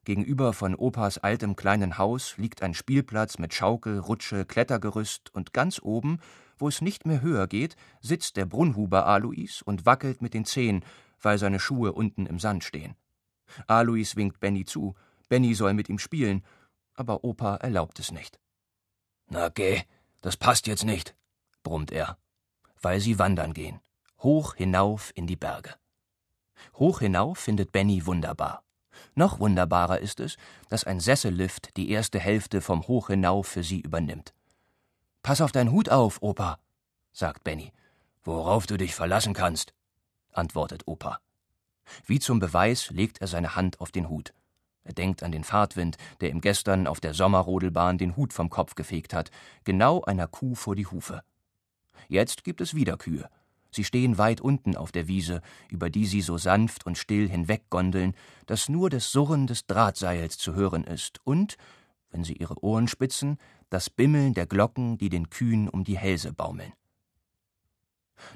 Gegenüber 0.09 0.55
von 0.55 0.75
Opas 0.75 1.19
altem 1.19 1.55
kleinen 1.55 1.99
Haus 1.99 2.39
liegt 2.39 2.63
ein 2.63 2.73
Spielplatz 2.73 3.37
mit 3.37 3.53
Schaukel, 3.53 3.99
Rutsche, 3.99 4.47
Klettergerüst 4.47 5.35
und 5.35 5.53
ganz 5.53 5.83
oben, 5.83 6.19
wo 6.57 6.67
es 6.67 6.81
nicht 6.81 7.05
mehr 7.05 7.21
höher 7.21 7.47
geht, 7.47 7.77
sitzt 8.01 8.39
der 8.39 8.47
Brunnhuber 8.47 9.05
Alois 9.05 9.61
und 9.63 9.85
wackelt 9.85 10.23
mit 10.23 10.33
den 10.33 10.47
Zehen, 10.47 10.83
weil 11.21 11.37
seine 11.37 11.61
Schuhe 11.61 11.93
unten 11.93 12.25
im 12.25 12.39
Sand 12.39 12.65
stehen. 12.65 12.97
Alois 13.67 14.17
winkt 14.17 14.41
Benny 14.41 14.65
zu, 14.65 14.95
Benny 15.29 15.53
soll 15.55 15.75
mit 15.75 15.91
ihm 15.91 15.99
spielen, 15.99 16.43
aber 16.95 17.23
Opa 17.23 17.57
erlaubt 17.57 17.99
es 17.99 18.11
nicht. 18.11 18.41
Na 19.27 19.51
geh, 19.51 19.83
das 20.23 20.39
passt 20.39 20.67
jetzt 20.67 20.87
nicht, 20.87 21.15
brummt 21.63 21.93
er, 21.93 22.17
weil 22.81 23.01
sie 23.01 23.19
wandern 23.19 23.53
gehen, 23.53 23.79
hoch 24.21 24.55
hinauf 24.55 25.13
in 25.15 25.27
die 25.27 25.37
Berge. 25.37 25.75
Hoch 26.77 27.01
hinauf 27.01 27.37
findet 27.37 27.73
Benny 27.73 28.07
wunderbar. 28.07 28.63
Noch 29.15 29.41
wunderbarer 29.41 30.01
ist 30.01 30.21
es, 30.21 30.37
dass 30.69 30.85
ein 30.85 31.01
Sessellift 31.01 31.77
die 31.77 31.91
erste 31.91 32.19
Hälfte 32.19 32.61
vom 32.61 32.87
Hoch 32.89 33.09
hinauf 33.09 33.47
für 33.47 33.63
sie 33.63 33.81
übernimmt. 33.81 34.33
Pass 35.23 35.41
auf 35.41 35.53
deinen 35.53 35.73
Hut 35.73 35.89
auf, 35.89 36.23
Opa, 36.23 36.59
sagt 37.13 37.45
Benny. 37.45 37.73
Worauf 38.25 38.67
du 38.67 38.77
dich 38.77 38.95
verlassen 38.95 39.35
kannst, 39.35 39.73
antwortet 40.33 40.83
Opa. 40.87 41.19
Wie 42.07 42.19
zum 42.19 42.39
Beweis 42.39 42.91
legt 42.91 43.21
er 43.21 43.27
seine 43.27 43.57
Hand 43.57 43.81
auf 43.81 43.91
den 43.91 44.09
Hut. 44.09 44.35
Er 44.85 44.95
denkt 44.95 45.23
an 45.23 45.33
den 45.33 45.45
Fahrtwind, 45.45 45.97
der 46.21 46.31
ihm 46.31 46.41
gestern 46.41 46.87
auf 46.87 47.01
der 47.01 47.15
Sommerrodelbahn 47.15 47.99
den 47.99 48.17
Hut 48.17 48.33
vom 48.33 48.49
Kopf 48.49 48.75
gefegt 48.75 49.13
hat, 49.13 49.31
genau 49.65 50.03
einer 50.03 50.27
Kuh 50.29 50.55
vor 50.55 50.75
die 50.75 50.87
Hufe. 50.87 51.23
Jetzt 52.09 52.45
gibt 52.45 52.61
es 52.61 52.75
wieder 52.75 52.97
Kühe. 52.97 53.29
Sie 53.71 53.85
stehen 53.85 54.19
weit 54.19 54.41
unten 54.41 54.77
auf 54.77 54.93
der 54.93 55.09
Wiese, 55.09 55.43
über 55.69 55.91
die 55.91 56.07
sie 56.07 56.23
so 56.23 56.39
sanft 56.39 56.87
und 56.87 56.97
still 56.97 57.29
hinweggondeln, 57.29 58.15
dass 58.47 58.69
nur 58.69 58.91
das 58.91 59.11
Surren 59.11 59.47
des 59.47 59.67
Drahtseils 59.67 60.39
zu 60.39 60.55
hören 60.55 60.85
ist 60.85 61.21
und, 61.25 61.57
wenn 62.11 62.25
sie 62.25 62.35
ihre 62.35 62.63
Ohren 62.63 62.89
spitzen, 62.89 63.39
das 63.69 63.91
Bimmeln 63.91 64.33
der 64.33 64.47
Glocken, 64.47 64.97
die 64.97 65.11
den 65.11 65.29
Kühen 65.29 65.69
um 65.69 65.85
die 65.85 65.99
Hälse 65.99 66.33
baumeln. 66.33 66.73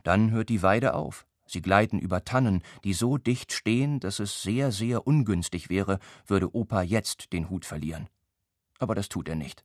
Dann 0.03 0.31
hört 0.31 0.49
die 0.49 0.63
Weide 0.63 0.95
auf. 0.95 1.27
Sie 1.47 1.61
gleiten 1.61 1.99
über 1.99 2.25
Tannen, 2.25 2.63
die 2.85 2.95
so 2.95 3.19
dicht 3.19 3.53
stehen, 3.53 4.01
dass 4.01 4.21
es 4.21 4.43
sehr, 4.43 4.73
sehr 4.73 5.07
ungünstig 5.07 5.69
wäre, 5.69 5.99
würde 6.27 6.55
Opa 6.55 6.83
jetzt 6.83 7.33
den 7.33 7.51
Hut 7.51 7.65
verlieren. 7.65 8.09
Aber 8.79 8.95
das 8.95 9.09
tut 9.09 9.29
er 9.29 9.35
nicht. 9.35 9.65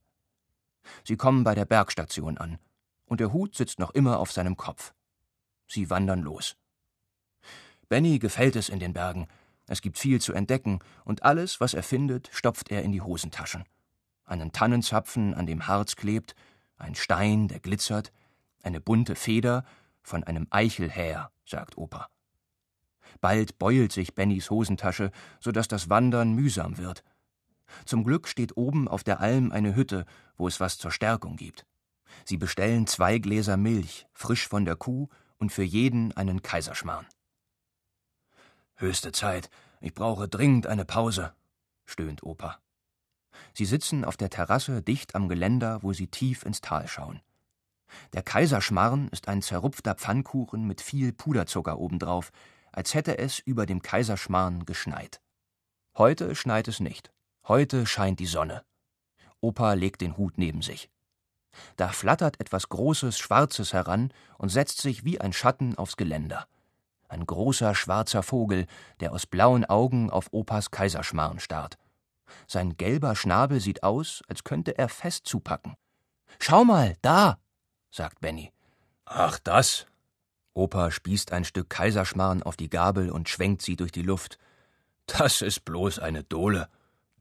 Sie 1.03 1.17
kommen 1.17 1.43
bei 1.43 1.55
der 1.55 1.65
Bergstation 1.65 2.37
an, 2.37 2.57
und 3.05 3.19
der 3.19 3.31
Hut 3.31 3.55
sitzt 3.55 3.79
noch 3.79 3.91
immer 3.91 4.19
auf 4.19 4.31
seinem 4.31 4.57
Kopf. 4.57 4.93
Sie 5.67 5.89
wandern 5.89 6.21
los. 6.21 6.55
Benny 7.89 8.19
gefällt 8.19 8.55
es 8.55 8.69
in 8.69 8.79
den 8.79 8.93
Bergen. 8.93 9.27
Es 9.67 9.81
gibt 9.81 9.97
viel 9.97 10.21
zu 10.21 10.33
entdecken, 10.33 10.79
und 11.03 11.23
alles, 11.23 11.59
was 11.59 11.73
er 11.73 11.83
findet, 11.83 12.29
stopft 12.31 12.71
er 12.71 12.83
in 12.83 12.91
die 12.91 13.01
Hosentaschen. 13.01 13.63
Einen 14.25 14.51
Tannenzapfen, 14.51 15.33
an 15.33 15.45
dem 15.45 15.67
Harz 15.67 15.95
klebt, 15.95 16.35
ein 16.77 16.95
Stein, 16.95 17.47
der 17.47 17.59
glitzert, 17.59 18.11
eine 18.61 18.81
bunte 18.81 19.15
Feder 19.15 19.65
von 20.01 20.23
einem 20.23 20.47
Eichelhäher, 20.49 21.31
sagt 21.45 21.77
Opa. 21.77 22.09
Bald 23.21 23.57
beult 23.57 23.91
sich 23.91 24.15
Bennys 24.15 24.49
Hosentasche, 24.49 25.11
so 25.39 25.51
dass 25.51 25.67
das 25.67 25.89
Wandern 25.89 26.33
mühsam 26.33 26.77
wird. 26.77 27.03
Zum 27.85 28.03
Glück 28.03 28.27
steht 28.27 28.55
oben 28.55 28.87
auf 28.87 29.03
der 29.03 29.19
Alm 29.19 29.51
eine 29.51 29.75
Hütte, 29.75 30.05
wo 30.37 30.47
es 30.47 30.59
was 30.59 30.77
zur 30.77 30.91
Stärkung 30.91 31.35
gibt. 31.35 31.65
Sie 32.25 32.37
bestellen 32.37 32.87
zwei 32.87 33.19
Gläser 33.19 33.57
Milch, 33.57 34.07
frisch 34.13 34.47
von 34.47 34.65
der 34.65 34.75
Kuh, 34.75 35.09
und 35.37 35.51
für 35.51 35.63
jeden 35.63 36.15
einen 36.15 36.41
Kaiserschmarrn. 36.41 37.07
Höchste 38.75 39.11
Zeit, 39.11 39.49
ich 39.81 39.93
brauche 39.93 40.27
dringend 40.27 40.67
eine 40.67 40.85
Pause, 40.85 41.33
stöhnt 41.85 42.23
Opa. 42.23 42.59
Sie 43.53 43.65
sitzen 43.65 44.05
auf 44.05 44.17
der 44.17 44.29
Terrasse 44.29 44.81
dicht 44.81 45.15
am 45.15 45.29
Geländer, 45.29 45.83
wo 45.83 45.93
sie 45.93 46.07
tief 46.07 46.43
ins 46.43 46.61
Tal 46.61 46.87
schauen. 46.87 47.21
Der 48.13 48.23
Kaiserschmarrn 48.23 49.07
ist 49.09 49.27
ein 49.27 49.41
zerrupfter 49.41 49.95
Pfannkuchen 49.95 50.65
mit 50.65 50.81
viel 50.81 51.13
Puderzucker 51.13 51.79
obendrauf, 51.79 52.31
als 52.71 52.93
hätte 52.93 53.17
es 53.17 53.39
über 53.39 53.65
dem 53.65 53.81
Kaiserschmarrn 53.81 54.65
geschneit. 54.65 55.21
Heute 55.97 56.35
schneit 56.35 56.67
es 56.67 56.79
nicht. 56.79 57.11
Heute 57.47 57.85
scheint 57.85 58.19
die 58.19 58.27
Sonne. 58.27 58.63
Opa 59.39 59.73
legt 59.73 60.01
den 60.01 60.17
Hut 60.17 60.37
neben 60.37 60.61
sich. 60.61 60.89
Da 61.75 61.89
flattert 61.89 62.39
etwas 62.39 62.69
Großes, 62.69 63.17
Schwarzes 63.17 63.73
heran 63.73 64.11
und 64.37 64.49
setzt 64.49 64.81
sich 64.81 65.03
wie 65.03 65.19
ein 65.21 65.33
Schatten 65.33 65.77
aufs 65.77 65.97
Geländer. 65.97 66.47
Ein 67.09 67.25
großer, 67.25 67.73
schwarzer 67.73 68.23
Vogel, 68.23 68.65
der 68.99 69.13
aus 69.13 69.25
blauen 69.25 69.65
Augen 69.65 70.09
auf 70.09 70.27
Opas 70.31 70.71
Kaiserschmarrn 70.71 71.39
starrt. 71.39 71.77
Sein 72.47 72.75
gelber 72.75 73.15
Schnabel 73.15 73.59
sieht 73.61 73.83
aus, 73.83 74.21
als 74.27 74.43
könnte 74.43 74.77
er 74.77 74.89
fest 74.89 75.25
zupacken. 75.25 75.75
Schau 76.39 76.65
mal, 76.65 76.95
da, 77.01 77.39
sagt 77.89 78.19
Benny. 78.19 78.51
Ach, 79.05 79.39
das? 79.39 79.85
Opa 80.53 80.91
spießt 80.91 81.31
ein 81.31 81.45
Stück 81.45 81.69
Kaiserschmarrn 81.69 82.43
auf 82.43 82.57
die 82.57 82.69
Gabel 82.69 83.11
und 83.11 83.29
schwenkt 83.29 83.61
sie 83.61 83.75
durch 83.75 83.91
die 83.91 84.01
Luft. 84.01 84.37
Das 85.05 85.41
ist 85.41 85.63
bloß 85.63 85.99
eine 85.99 86.23
Dohle. 86.23 86.67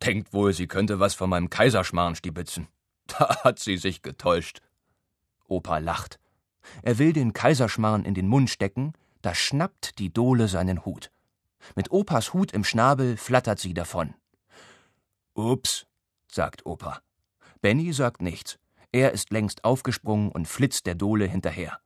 Denkt 0.02 0.32
wohl, 0.32 0.52
sie 0.52 0.66
könnte 0.66 1.00
was 1.00 1.14
von 1.14 1.30
meinem 1.30 1.50
Kaiserschmarrn 1.50 2.16
stibitzen. 2.16 2.68
Da 3.18 3.44
hat 3.44 3.58
sie 3.58 3.76
sich 3.76 4.02
getäuscht. 4.02 4.60
Opa 5.48 5.78
lacht. 5.78 6.18
Er 6.82 6.98
will 6.98 7.12
den 7.12 7.32
Kaiserschmarrn 7.32 8.04
in 8.04 8.14
den 8.14 8.26
Mund 8.26 8.50
stecken, 8.50 8.94
da 9.22 9.34
schnappt 9.34 9.98
die 9.98 10.12
Dohle 10.12 10.48
seinen 10.48 10.84
Hut. 10.84 11.10
Mit 11.74 11.90
Opas 11.90 12.32
Hut 12.32 12.52
im 12.52 12.64
Schnabel 12.64 13.16
flattert 13.16 13.58
sie 13.58 13.74
davon. 13.74 14.14
Ups, 15.34 15.86
sagt 16.30 16.66
Opa. 16.66 17.00
Benny 17.60 17.92
sagt 17.92 18.22
nichts. 18.22 18.58
Er 18.92 19.12
ist 19.12 19.30
längst 19.30 19.64
aufgesprungen 19.64 20.30
und 20.30 20.46
flitzt 20.46 20.86
der 20.86 20.94
Dohle 20.94 21.26
hinterher. 21.26 21.80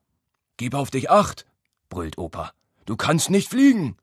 Gib 0.56 0.74
auf 0.74 0.90
dich 0.90 1.10
acht, 1.10 1.46
brüllt 1.88 2.18
Opa. 2.18 2.52
Du 2.84 2.96
kannst 2.96 3.30
nicht 3.30 3.48
fliegen. 3.48 3.96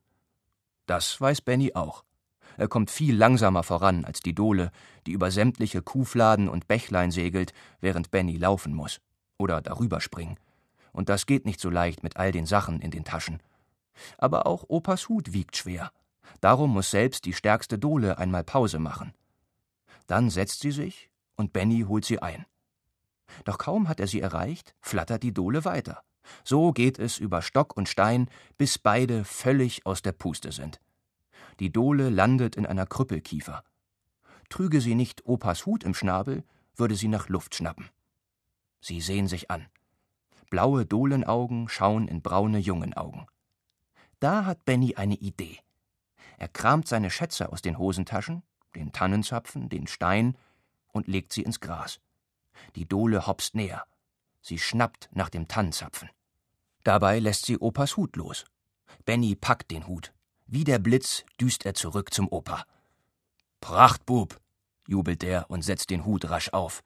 Das 0.88 1.20
weiß 1.20 1.42
Benny 1.42 1.74
auch. 1.74 2.04
Er 2.58 2.68
kommt 2.68 2.90
viel 2.92 3.16
langsamer 3.16 3.64
voran 3.64 4.04
als 4.04 4.20
die 4.20 4.34
Dole, 4.34 4.72
die 5.06 5.12
über 5.12 5.32
sämtliche 5.32 5.82
Kuhfladen 5.82 6.50
und 6.50 6.68
Bächlein 6.68 7.12
segelt, 7.12 7.54
während 7.80 8.12
Benny 8.12 8.38
laufen 8.38 8.74
muss. 8.74 9.00
Oder 9.38 9.62
darüber 9.62 10.02
springen. 10.02 10.38
Und 10.92 11.10
das 11.10 11.28
geht 11.28 11.46
nicht 11.46 11.60
so 11.60 11.70
leicht 11.70 12.02
mit 12.02 12.18
all 12.18 12.32
den 12.32 12.48
Sachen 12.48 12.82
in 12.82 12.90
den 12.90 13.06
Taschen. 13.06 13.40
Aber 14.18 14.48
auch 14.48 14.66
Opas 14.68 15.08
Hut 15.08 15.34
wiegt 15.34 15.56
schwer. 15.56 15.92
Darum 16.42 16.72
muss 16.72 16.90
selbst 16.90 17.26
die 17.26 17.34
stärkste 17.34 17.78
Dole 17.78 18.18
einmal 18.18 18.44
Pause 18.44 18.80
machen. 18.80 19.14
Dann 20.08 20.30
setzt 20.30 20.62
sie 20.62 20.72
sich 20.72 21.10
und 21.36 21.54
Benny 21.54 21.86
holt 21.88 22.06
sie 22.06 22.22
ein. 22.22 22.46
Doch 23.46 23.58
kaum 23.58 23.88
hat 23.88 24.00
er 24.00 24.08
sie 24.08 24.22
erreicht, 24.22 24.74
flattert 24.82 25.22
die 25.22 25.34
Dole 25.34 25.66
weiter. 25.66 26.02
So 26.44 26.72
geht 26.72 26.98
es 27.00 27.20
über 27.20 27.42
Stock 27.42 27.78
und 27.78 27.88
Stein, 27.88 28.30
bis 28.58 28.80
beide 28.80 29.24
völlig 29.24 29.86
aus 29.86 30.02
der 30.02 30.12
Puste 30.12 30.52
sind. 30.52 30.80
Die 31.60 31.72
Dole 31.72 32.10
landet 32.10 32.56
in 32.56 32.66
einer 32.66 32.86
Krüppelkiefer. 32.86 33.64
Trüge 34.50 34.82
sie 34.82 34.96
nicht 34.96 35.26
Opas 35.26 35.66
Hut 35.66 35.84
im 35.84 35.94
Schnabel, 35.94 36.44
würde 36.76 36.96
sie 36.96 37.08
nach 37.08 37.30
Luft 37.30 37.56
schnappen. 37.56 37.90
Sie 38.80 39.02
sehen 39.02 39.28
sich 39.28 39.50
an. 39.50 39.68
Blaue 40.50 40.86
Dolenaugen 40.86 41.68
schauen 41.68 42.08
in 42.08 42.22
braune 42.22 42.60
Jungenaugen. 42.60 43.26
Da 44.20 44.46
hat 44.46 44.66
Benny 44.66 44.96
eine 44.96 45.16
Idee. 45.16 45.60
Er 46.38 46.48
kramt 46.48 46.88
seine 46.88 47.10
Schätze 47.10 47.52
aus 47.52 47.62
den 47.62 47.78
Hosentaschen, 47.78 48.44
den 48.76 48.92
Tannenzapfen, 48.92 49.70
den 49.70 49.88
Stein 49.88 50.38
und 50.94 51.08
legt 51.08 51.34
sie 51.34 51.42
ins 51.42 51.60
Gras. 51.60 52.00
Die 52.76 52.88
Dole 52.88 53.28
hopst 53.28 53.56
näher. 53.56 53.86
Sie 54.42 54.60
schnappt 54.60 55.10
nach 55.12 55.30
dem 55.30 55.48
Tannenzapfen. 55.48 56.10
Dabei 56.84 57.20
lässt 57.20 57.46
sie 57.46 57.58
Opas 57.58 57.98
Hut 57.98 58.16
los. 58.16 58.46
Benny 59.06 59.36
packt 59.36 59.72
den 59.72 59.88
Hut. 59.88 60.14
Wie 60.50 60.64
der 60.64 60.80
Blitz 60.80 61.26
düst 61.42 61.66
er 61.66 61.74
zurück 61.74 62.14
zum 62.14 62.30
Opa. 62.32 62.64
Prachtbub, 63.60 64.40
jubelt 64.88 65.22
er 65.22 65.50
und 65.50 65.62
setzt 65.62 65.90
den 65.90 66.06
Hut 66.06 66.30
rasch 66.30 66.54
auf. 66.54 66.84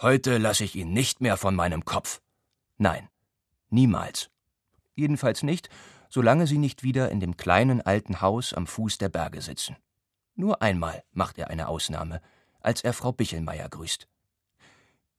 Heute 0.00 0.38
lasse 0.38 0.64
ich 0.64 0.74
ihn 0.74 0.94
nicht 0.94 1.20
mehr 1.20 1.36
von 1.36 1.54
meinem 1.54 1.84
Kopf. 1.84 2.22
Nein, 2.78 3.10
niemals. 3.68 4.30
Jedenfalls 4.94 5.42
nicht, 5.42 5.68
solange 6.08 6.46
sie 6.46 6.56
nicht 6.56 6.82
wieder 6.82 7.10
in 7.10 7.20
dem 7.20 7.36
kleinen 7.36 7.82
alten 7.82 8.22
Haus 8.22 8.54
am 8.54 8.66
Fuß 8.66 8.96
der 8.96 9.10
Berge 9.10 9.42
sitzen. 9.42 9.76
Nur 10.34 10.62
einmal 10.62 11.04
macht 11.12 11.36
er 11.36 11.50
eine 11.50 11.68
Ausnahme, 11.68 12.22
als 12.60 12.82
er 12.82 12.94
Frau 12.94 13.12
Bichelmeier 13.12 13.68
grüßt. 13.68 14.08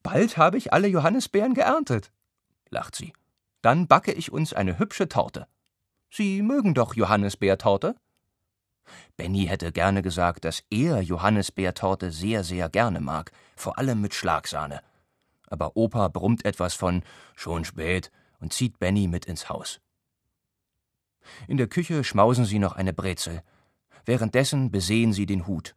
Bald 0.02 0.38
habe 0.38 0.58
ich 0.58 0.74
alle 0.74 0.88
Johannisbeeren 0.88 1.54
geerntet, 1.54 2.12
lacht 2.70 2.96
sie. 2.96 3.14
Dann 3.62 3.88
backe 3.88 4.12
ich 4.12 4.32
uns 4.32 4.54
eine 4.54 4.80
hübsche 4.80 5.08
Torte. 5.08 5.48
Sie 6.18 6.42
mögen 6.42 6.74
doch 6.74 6.96
Johannisbeertorte? 6.96 7.94
Benny 9.18 9.48
hätte 9.48 9.74
gerne 9.74 10.02
gesagt, 10.02 10.46
dass 10.46 10.64
er 10.70 11.02
Johannisbeertorte 11.02 12.10
sehr, 12.10 12.46
sehr 12.46 12.70
gerne 12.70 13.02
mag, 13.02 13.34
vor 13.58 13.78
allem 13.78 14.00
mit 14.00 14.14
Schlagsahne. 14.14 14.80
Aber 15.48 15.76
Opa 15.76 16.08
brummt 16.08 16.46
etwas 16.46 16.74
von 16.74 17.04
schon 17.36 17.66
spät 17.66 18.14
und 18.40 18.54
zieht 18.54 18.80
Benny 18.80 19.10
mit 19.10 19.26
ins 19.26 19.50
Haus. 19.50 19.82
In 21.50 21.58
der 21.58 21.68
Küche 21.68 22.06
schmausen 22.06 22.46
sie 22.46 22.60
noch 22.60 22.78
eine 22.78 22.94
Brezel. 22.94 23.44
Währenddessen 24.06 24.72
besehen 24.72 25.12
sie 25.12 25.26
den 25.26 25.48
Hut. 25.48 25.76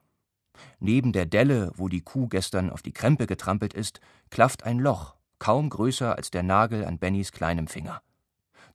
Neben 0.78 1.12
der 1.12 1.26
Delle, 1.26 1.73
wo 1.75 1.88
die 1.88 2.02
Kuh 2.02 2.28
gestern 2.28 2.71
auf 2.71 2.83
die 2.83 2.92
Krempe 2.92 3.26
getrampelt 3.26 3.75
ist, 3.75 3.99
klafft 4.30 4.62
ein 4.62 4.78
Loch, 4.78 5.16
kaum 5.40 5.68
größer 5.68 6.14
als 6.14 6.30
der 6.30 6.45
Nagel 6.45 6.85
an 6.85 7.00
Bennys 7.00 7.33
kleinem 7.33 7.66
Finger. 7.66 8.02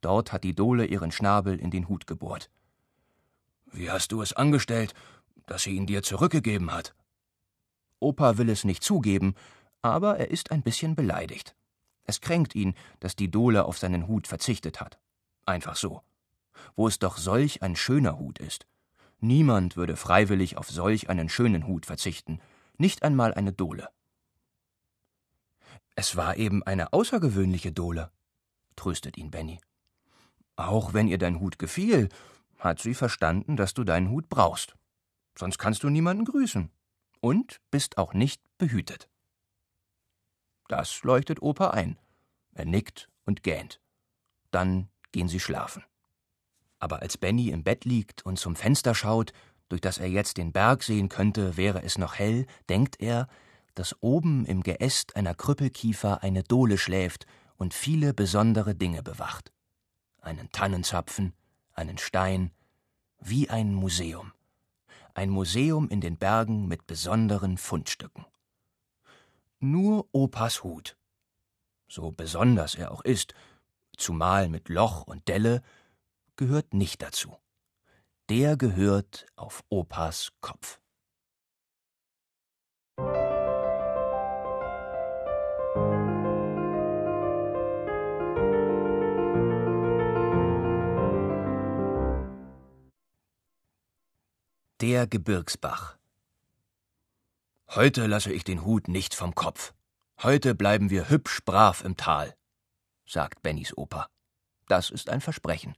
Dort 0.03 0.33
hat 0.33 0.43
die 0.43 0.53
Dole 0.53 0.85
ihren 0.85 1.11
Schnabel 1.11 1.57
in 1.57 1.71
den 1.71 1.87
Hut 1.87 2.07
gebohrt. 2.07 2.49
Wie 3.71 3.89
hast 3.89 4.11
du 4.11 4.21
es 4.21 4.33
angestellt, 4.33 4.93
dass 5.45 5.63
sie 5.63 5.75
ihn 5.75 5.87
dir 5.87 6.03
zurückgegeben 6.03 6.71
hat? 6.71 6.93
Opa 7.99 8.37
will 8.37 8.49
es 8.49 8.65
nicht 8.65 8.83
zugeben, 8.83 9.33
aber 9.81 10.17
er 10.17 10.29
ist 10.29 10.51
ein 10.51 10.61
bisschen 10.61 10.95
beleidigt. 10.95 11.55
Es 12.03 12.19
kränkt 12.19 12.53
ihn, 12.53 12.73
dass 12.99 13.15
die 13.15 13.31
Dole 13.31 13.63
auf 13.63 13.77
seinen 13.77 14.07
Hut 14.07 14.27
verzichtet 14.27 14.81
hat. 14.81 14.99
Einfach 15.45 15.77
so. 15.77 16.01
Wo 16.75 16.87
es 16.87 16.99
doch 16.99 17.17
solch 17.17 17.61
ein 17.61 17.77
schöner 17.77 18.19
Hut 18.19 18.39
ist. 18.39 18.67
Niemand 19.21 19.77
würde 19.77 19.95
freiwillig 19.95 20.57
auf 20.57 20.69
solch 20.69 21.09
einen 21.09 21.29
schönen 21.29 21.65
Hut 21.65 21.85
verzichten, 21.85 22.41
nicht 22.77 23.03
einmal 23.03 23.33
eine 23.33 23.53
Dole. 23.53 23.87
Es 25.95 26.17
war 26.17 26.35
eben 26.35 26.61
eine 26.63 26.91
außergewöhnliche 26.91 27.71
Dole, 27.71 28.11
tröstet 28.75 29.17
ihn 29.17 29.31
Benny. 29.31 29.61
Auch 30.55 30.93
wenn 30.93 31.07
ihr 31.07 31.17
dein 31.17 31.39
Hut 31.39 31.59
gefiel, 31.59 32.09
hat 32.57 32.79
sie 32.79 32.93
verstanden, 32.93 33.57
dass 33.57 33.73
du 33.73 33.83
deinen 33.83 34.09
Hut 34.09 34.29
brauchst. 34.29 34.75
Sonst 35.37 35.57
kannst 35.57 35.83
du 35.83 35.89
niemanden 35.89 36.25
grüßen. 36.25 36.69
Und 37.21 37.61
bist 37.71 37.97
auch 37.97 38.13
nicht 38.13 38.41
behütet. 38.57 39.09
Das 40.67 41.03
leuchtet 41.03 41.41
Opa 41.41 41.69
ein. 41.69 41.97
Er 42.51 42.65
nickt 42.65 43.09
und 43.25 43.43
gähnt. 43.43 43.79
Dann 44.51 44.89
gehen 45.11 45.29
sie 45.29 45.39
schlafen 45.39 45.83
aber 46.83 47.01
als 47.01 47.17
Benny 47.17 47.47
im 47.47 47.63
Bett 47.63 47.85
liegt 47.85 48.25
und 48.25 48.37
zum 48.37 48.57
Fenster 48.57 48.93
schaut, 48.93 49.31
durch 49.69 49.79
das 49.79 49.99
er 49.99 50.09
jetzt 50.09 50.35
den 50.35 50.51
Berg 50.51 50.83
sehen 50.83 51.07
könnte, 51.07 51.55
wäre 51.55 51.81
es 51.81 51.97
noch 51.97 52.15
hell, 52.15 52.45
denkt 52.67 52.97
er, 52.99 53.27
dass 53.73 53.95
oben 54.01 54.45
im 54.45 54.63
Geäst 54.63 55.15
einer 55.15 55.33
Krüppelkiefer 55.33 56.21
eine 56.23 56.43
Dole 56.43 56.77
schläft 56.77 57.25
und 57.55 57.73
viele 57.73 58.13
besondere 58.13 58.75
Dinge 58.75 59.01
bewacht. 59.01 59.53
Einen 60.23 60.49
Tannenzapfen, 60.53 61.33
einen 61.73 61.97
Stein, 61.97 62.51
wie 63.19 63.49
ein 63.49 63.73
Museum. 63.73 64.31
Ein 65.13 65.29
Museum 65.29 65.89
in 65.89 65.99
den 65.99 66.17
Bergen 66.17 66.67
mit 66.67 66.87
besonderen 66.87 67.57
Fundstücken. 67.57 68.25
Nur 69.59 70.07
Opas 70.13 70.63
Hut. 70.63 70.97
So 71.89 72.11
besonders 72.11 72.75
er 72.75 72.91
auch 72.91 73.01
ist, 73.01 73.33
zumal 73.97 74.47
mit 74.47 74.69
Loch 74.69 75.03
und 75.03 75.27
Delle, 75.27 75.61
gehört 76.37 76.73
nicht 76.73 77.01
dazu. 77.01 77.35
Der 78.29 78.55
gehört 78.55 79.25
auf 79.35 79.65
Opas 79.67 80.31
Kopf. 80.39 80.79
Der 94.83 95.07
Gebirgsbach 95.07 95.95
Heute 97.69 98.05
lasse 98.05 98.33
ich 98.33 98.43
den 98.43 98.65
Hut 98.65 98.89
nicht 98.89 99.15
vom 99.15 99.33
Kopf. 99.33 99.73
Heute 100.21 100.55
bleiben 100.55 100.89
wir 100.89 101.07
hübsch 101.07 101.39
brav 101.45 101.85
im 101.85 101.95
Tal, 101.95 102.35
sagt 103.05 103.41
Bennys 103.41 103.77
Opa. 103.77 104.09
Das 104.67 104.89
ist 104.89 105.09
ein 105.09 105.21
Versprechen. 105.21 105.77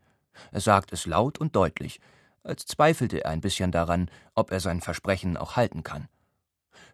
Er 0.52 0.60
sagt 0.60 0.92
es 0.92 1.06
laut 1.06 1.38
und 1.38 1.56
deutlich, 1.56 2.00
als 2.42 2.66
zweifelte 2.66 3.24
er 3.24 3.30
ein 3.30 3.42
bisschen 3.42 3.72
daran, 3.72 4.10
ob 4.34 4.52
er 4.52 4.60
sein 4.60 4.82
Versprechen 4.82 5.38
auch 5.38 5.56
halten 5.56 5.84
kann. 5.84 6.08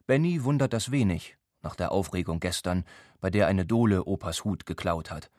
Benny 0.05 0.43
wundert 0.43 0.73
das 0.73 0.91
wenig, 0.91 1.37
nach 1.61 1.77
der 1.77 1.93
Aufregung 1.93 2.41
gestern, 2.41 2.83
bei 3.21 3.29
der 3.29 3.47
eine 3.47 3.65
Dole 3.65 4.03
Opas 4.03 4.43
Hut 4.43 4.65
geklaut 4.65 5.11
hat. 5.11 5.31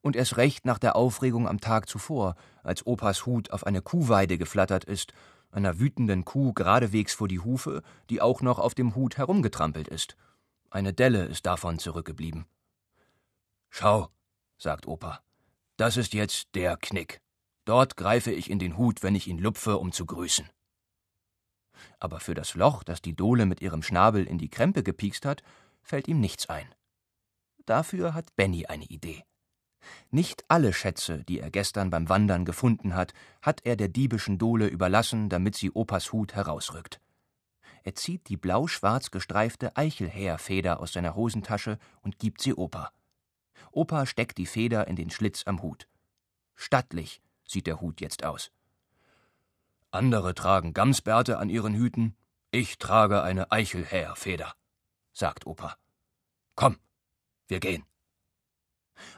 Und 0.00 0.14
erst 0.14 0.36
recht 0.36 0.64
nach 0.64 0.78
der 0.78 0.94
Aufregung 0.94 1.48
am 1.48 1.60
Tag 1.60 1.88
zuvor, 1.88 2.36
als 2.62 2.86
Opas 2.86 3.26
Hut 3.26 3.50
auf 3.50 3.66
eine 3.66 3.82
Kuhweide 3.82 4.38
geflattert 4.38 4.84
ist, 4.84 5.12
einer 5.54 5.78
wütenden 5.78 6.24
Kuh 6.24 6.52
geradewegs 6.52 7.14
vor 7.14 7.28
die 7.28 7.40
Hufe, 7.40 7.82
die 8.10 8.20
auch 8.20 8.42
noch 8.42 8.58
auf 8.58 8.74
dem 8.74 8.94
Hut 8.94 9.16
herumgetrampelt 9.16 9.88
ist. 9.88 10.16
Eine 10.70 10.92
Delle 10.92 11.24
ist 11.24 11.46
davon 11.46 11.78
zurückgeblieben. 11.78 12.46
Schau, 13.70 14.08
sagt 14.58 14.86
Opa, 14.86 15.20
das 15.76 15.96
ist 15.96 16.14
jetzt 16.14 16.54
der 16.54 16.76
Knick. 16.76 17.20
Dort 17.64 17.96
greife 17.96 18.30
ich 18.30 18.50
in 18.50 18.58
den 18.58 18.76
Hut, 18.76 19.02
wenn 19.02 19.14
ich 19.14 19.26
ihn 19.26 19.38
lupfe, 19.38 19.78
um 19.78 19.92
zu 19.92 20.06
grüßen. 20.06 20.48
Aber 21.98 22.20
für 22.20 22.34
das 22.34 22.54
Loch, 22.54 22.84
das 22.84 23.02
die 23.02 23.16
Dole 23.16 23.46
mit 23.46 23.60
ihrem 23.60 23.82
Schnabel 23.82 24.26
in 24.26 24.38
die 24.38 24.50
Krempe 24.50 24.82
gepiekst 24.82 25.24
hat, 25.24 25.42
fällt 25.82 26.08
ihm 26.08 26.20
nichts 26.20 26.48
ein. 26.48 26.72
Dafür 27.66 28.14
hat 28.14 28.36
Benny 28.36 28.66
eine 28.66 28.84
Idee. 28.84 29.24
Nicht 30.10 30.44
alle 30.48 30.72
Schätze, 30.72 31.24
die 31.24 31.40
er 31.40 31.50
gestern 31.50 31.90
beim 31.90 32.08
Wandern 32.08 32.44
gefunden 32.44 32.94
hat, 32.94 33.14
hat 33.42 33.60
er 33.64 33.76
der 33.76 33.88
diebischen 33.88 34.38
Dole 34.38 34.66
überlassen, 34.66 35.28
damit 35.28 35.56
sie 35.56 35.70
Opas 35.70 36.12
Hut 36.12 36.34
herausrückt. 36.34 37.00
Er 37.82 37.94
zieht 37.94 38.28
die 38.28 38.36
blau-schwarz 38.36 39.10
gestreifte 39.10 39.76
Eichelhäherfeder 39.76 40.80
aus 40.80 40.94
seiner 40.94 41.14
Hosentasche 41.14 41.78
und 42.02 42.18
gibt 42.18 42.40
sie 42.40 42.54
Opa. 42.54 42.92
Opa 43.72 44.06
steckt 44.06 44.38
die 44.38 44.46
Feder 44.46 44.88
in 44.88 44.96
den 44.96 45.10
Schlitz 45.10 45.42
am 45.46 45.60
Hut. 45.62 45.86
Stattlich, 46.54 47.20
sieht 47.46 47.66
der 47.66 47.80
Hut 47.80 48.00
jetzt 48.00 48.24
aus. 48.24 48.52
Andere 49.90 50.34
tragen 50.34 50.72
Gamsbärte 50.72 51.38
an 51.38 51.50
ihren 51.50 51.74
Hüten, 51.74 52.16
ich 52.50 52.78
trage 52.78 53.22
eine 53.22 53.50
Eichelhäherfeder, 53.50 54.54
sagt 55.12 55.46
Opa. 55.46 55.76
Komm, 56.54 56.78
wir 57.48 57.60
gehen. 57.60 57.84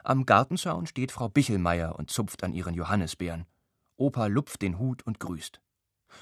Am 0.05 0.27
Gartenzaun 0.27 0.87
steht 0.87 1.13
Frau 1.13 1.29
Bichelmeier 1.29 1.99
und 1.99 2.11
zupft 2.11 2.45
an 2.45 2.53
ihren 2.53 2.75
Johannisbeeren. 2.75 3.47
Opa 3.97 4.27
lupft 4.27 4.63
den 4.63 4.79
Hut 4.79 5.03
und 5.05 5.21
grüßt. 5.21 5.61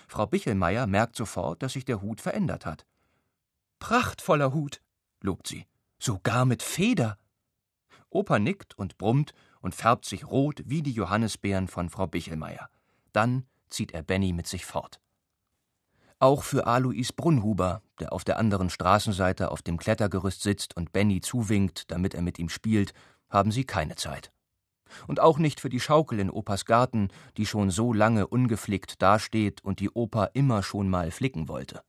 Frau 0.09 0.27
Bichelmeier 0.27 0.87
merkt 0.87 1.17
sofort, 1.17 1.63
dass 1.63 1.75
sich 1.75 1.85
der 1.85 2.03
Hut 2.03 2.21
verändert 2.21 2.67
hat. 2.67 2.87
Prachtvoller 3.79 4.53
Hut, 4.53 4.81
lobt 5.21 5.47
sie. 5.47 5.67
Sogar 5.99 6.45
mit 6.45 6.63
Feder. 6.63 7.19
Opa 8.11 8.39
nickt 8.39 8.79
und 8.79 8.99
brummt 8.99 9.35
und 9.61 9.75
färbt 9.75 10.05
sich 10.05 10.27
rot 10.27 10.63
wie 10.67 10.83
die 10.83 10.93
Johannisbeeren 10.93 11.69
von 11.69 11.91
Frau 11.91 12.07
Bichelmeier. 12.07 12.69
Dann 13.13 13.47
zieht 13.71 13.93
er 13.93 14.03
Benny 14.03 14.33
mit 14.33 14.47
sich 14.47 14.65
fort. 14.65 15.01
Auch 16.19 16.45
für 16.45 16.67
Alois 16.67 17.13
Brunhuber, 17.15 17.83
der 17.99 18.13
auf 18.13 18.25
der 18.25 18.39
anderen 18.39 18.71
Straßenseite 18.71 19.51
auf 19.51 19.63
dem 19.63 19.79
Klettergerüst 19.79 20.43
sitzt 20.43 20.77
und 20.77 20.93
Benny 20.93 21.21
zuwinkt, 21.21 21.91
damit 21.91 22.15
er 22.15 22.23
mit 22.23 22.39
ihm 22.39 22.49
spielt, 22.49 22.95
haben 23.35 23.51
sie 23.51 23.65
keine 23.65 23.97
Zeit. 23.97 24.33
Und 25.07 25.21
auch 25.21 25.39
nicht 25.39 25.61
für 25.61 25.69
die 25.69 25.81
Schaukel 25.81 26.21
in 26.21 26.31
Opas 26.31 26.65
Garten, 26.65 27.09
die 27.37 27.47
schon 27.47 27.71
so 27.71 27.93
lange 27.93 28.27
ungeflickt 28.29 29.03
dasteht 29.03 29.63
und 29.63 29.81
die 29.81 29.91
Opa 29.91 30.27
immer 30.33 30.63
schon 30.63 30.89
mal 30.89 31.11
flicken 31.11 31.49
wollte. 31.49 31.83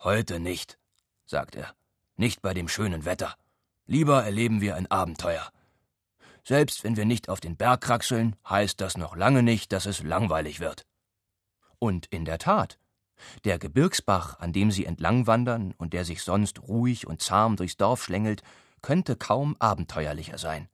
Heute 0.00 0.40
nicht, 0.40 0.78
sagt 1.24 1.54
er. 1.54 1.74
Nicht 2.16 2.42
bei 2.42 2.54
dem 2.54 2.68
schönen 2.68 3.04
Wetter. 3.04 3.36
Lieber 3.86 4.24
erleben 4.24 4.60
wir 4.60 4.74
ein 4.74 4.90
Abenteuer. 4.90 5.50
Selbst 6.44 6.82
wenn 6.82 6.96
wir 6.96 7.04
nicht 7.04 7.28
auf 7.28 7.40
den 7.40 7.56
Berg 7.56 7.82
kraxeln, 7.82 8.34
heißt 8.48 8.80
das 8.80 8.96
noch 8.96 9.14
lange 9.14 9.44
nicht, 9.44 9.72
dass 9.72 9.86
es 9.86 10.02
langweilig 10.02 10.58
wird. 10.58 10.86
Und 11.78 12.06
in 12.06 12.24
der 12.24 12.38
Tat, 12.38 12.78
der 13.44 13.60
Gebirgsbach, 13.60 14.40
an 14.40 14.52
dem 14.52 14.72
sie 14.72 14.86
entlang 14.86 15.28
wandern 15.28 15.72
und 15.78 15.92
der 15.92 16.04
sich 16.04 16.22
sonst 16.22 16.62
ruhig 16.62 17.06
und 17.06 17.22
zahm 17.22 17.54
durchs 17.54 17.76
Dorf 17.76 18.02
schlängelt, 18.02 18.42
könnte 18.82 19.16
kaum 19.16 19.56
abenteuerlicher 19.58 20.38
sein. 20.38 20.68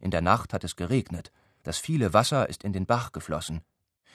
In 0.00 0.10
der 0.10 0.22
Nacht 0.22 0.52
hat 0.52 0.64
es 0.64 0.76
geregnet, 0.76 1.32
das 1.62 1.78
viele 1.78 2.12
Wasser 2.12 2.48
ist 2.48 2.62
in 2.62 2.72
den 2.72 2.86
Bach 2.86 3.12
geflossen. 3.12 3.62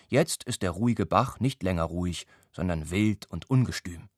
Jetzt 0.08 0.44
ist 0.44 0.62
der 0.62 0.72
ruhige 0.72 1.06
Bach 1.06 1.40
nicht 1.40 1.64
länger 1.64 1.84
ruhig, 1.84 2.28
sondern 2.52 2.90
wild 2.90 3.26
und 3.30 3.50
ungestüm. 3.50 4.10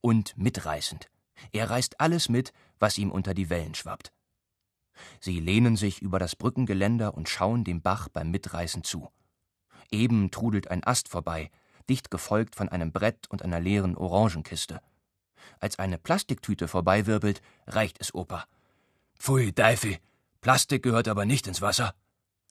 Und 0.00 0.36
mitreißend. 0.36 1.10
Er 1.52 1.70
reißt 1.70 2.00
alles 2.00 2.28
mit, 2.28 2.52
was 2.78 2.98
ihm 2.98 3.10
unter 3.10 3.34
die 3.34 3.50
Wellen 3.50 3.74
schwappt. 3.74 4.12
Sie 5.20 5.40
lehnen 5.40 5.76
sich 5.76 6.02
über 6.02 6.18
das 6.18 6.36
Brückengeländer 6.36 7.14
und 7.14 7.28
schauen 7.28 7.64
dem 7.64 7.82
Bach 7.82 8.08
beim 8.08 8.30
Mitreißen 8.30 8.84
zu. 8.84 9.08
Eben 9.90 10.30
trudelt 10.30 10.70
ein 10.70 10.84
Ast 10.84 11.08
vorbei, 11.08 11.50
dicht 11.88 12.10
gefolgt 12.10 12.56
von 12.56 12.68
einem 12.68 12.92
Brett 12.92 13.28
und 13.30 13.42
einer 13.42 13.60
leeren 13.60 13.96
Orangenkiste. 13.96 14.80
Als 15.60 15.78
eine 15.78 15.98
Plastiktüte 15.98 16.68
vorbeiwirbelt, 16.68 17.42
reicht 17.66 18.00
es 18.00 18.14
Opa. 18.14 18.46
Pfui, 19.18 19.52
Deifi, 19.52 19.98
Plastik 20.40 20.82
gehört 20.82 21.08
aber 21.08 21.24
nicht 21.24 21.46
ins 21.46 21.60
Wasser, 21.60 21.94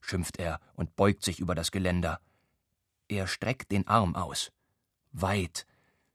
schimpft 0.01 0.37
er 0.37 0.59
und 0.75 0.95
beugt 0.95 1.23
sich 1.23 1.39
über 1.39 1.55
das 1.55 1.71
Geländer. 1.71 2.19
Er 3.07 3.27
streckt 3.27 3.71
den 3.71 3.87
Arm 3.87 4.15
aus. 4.15 4.51
Weit, 5.13 5.65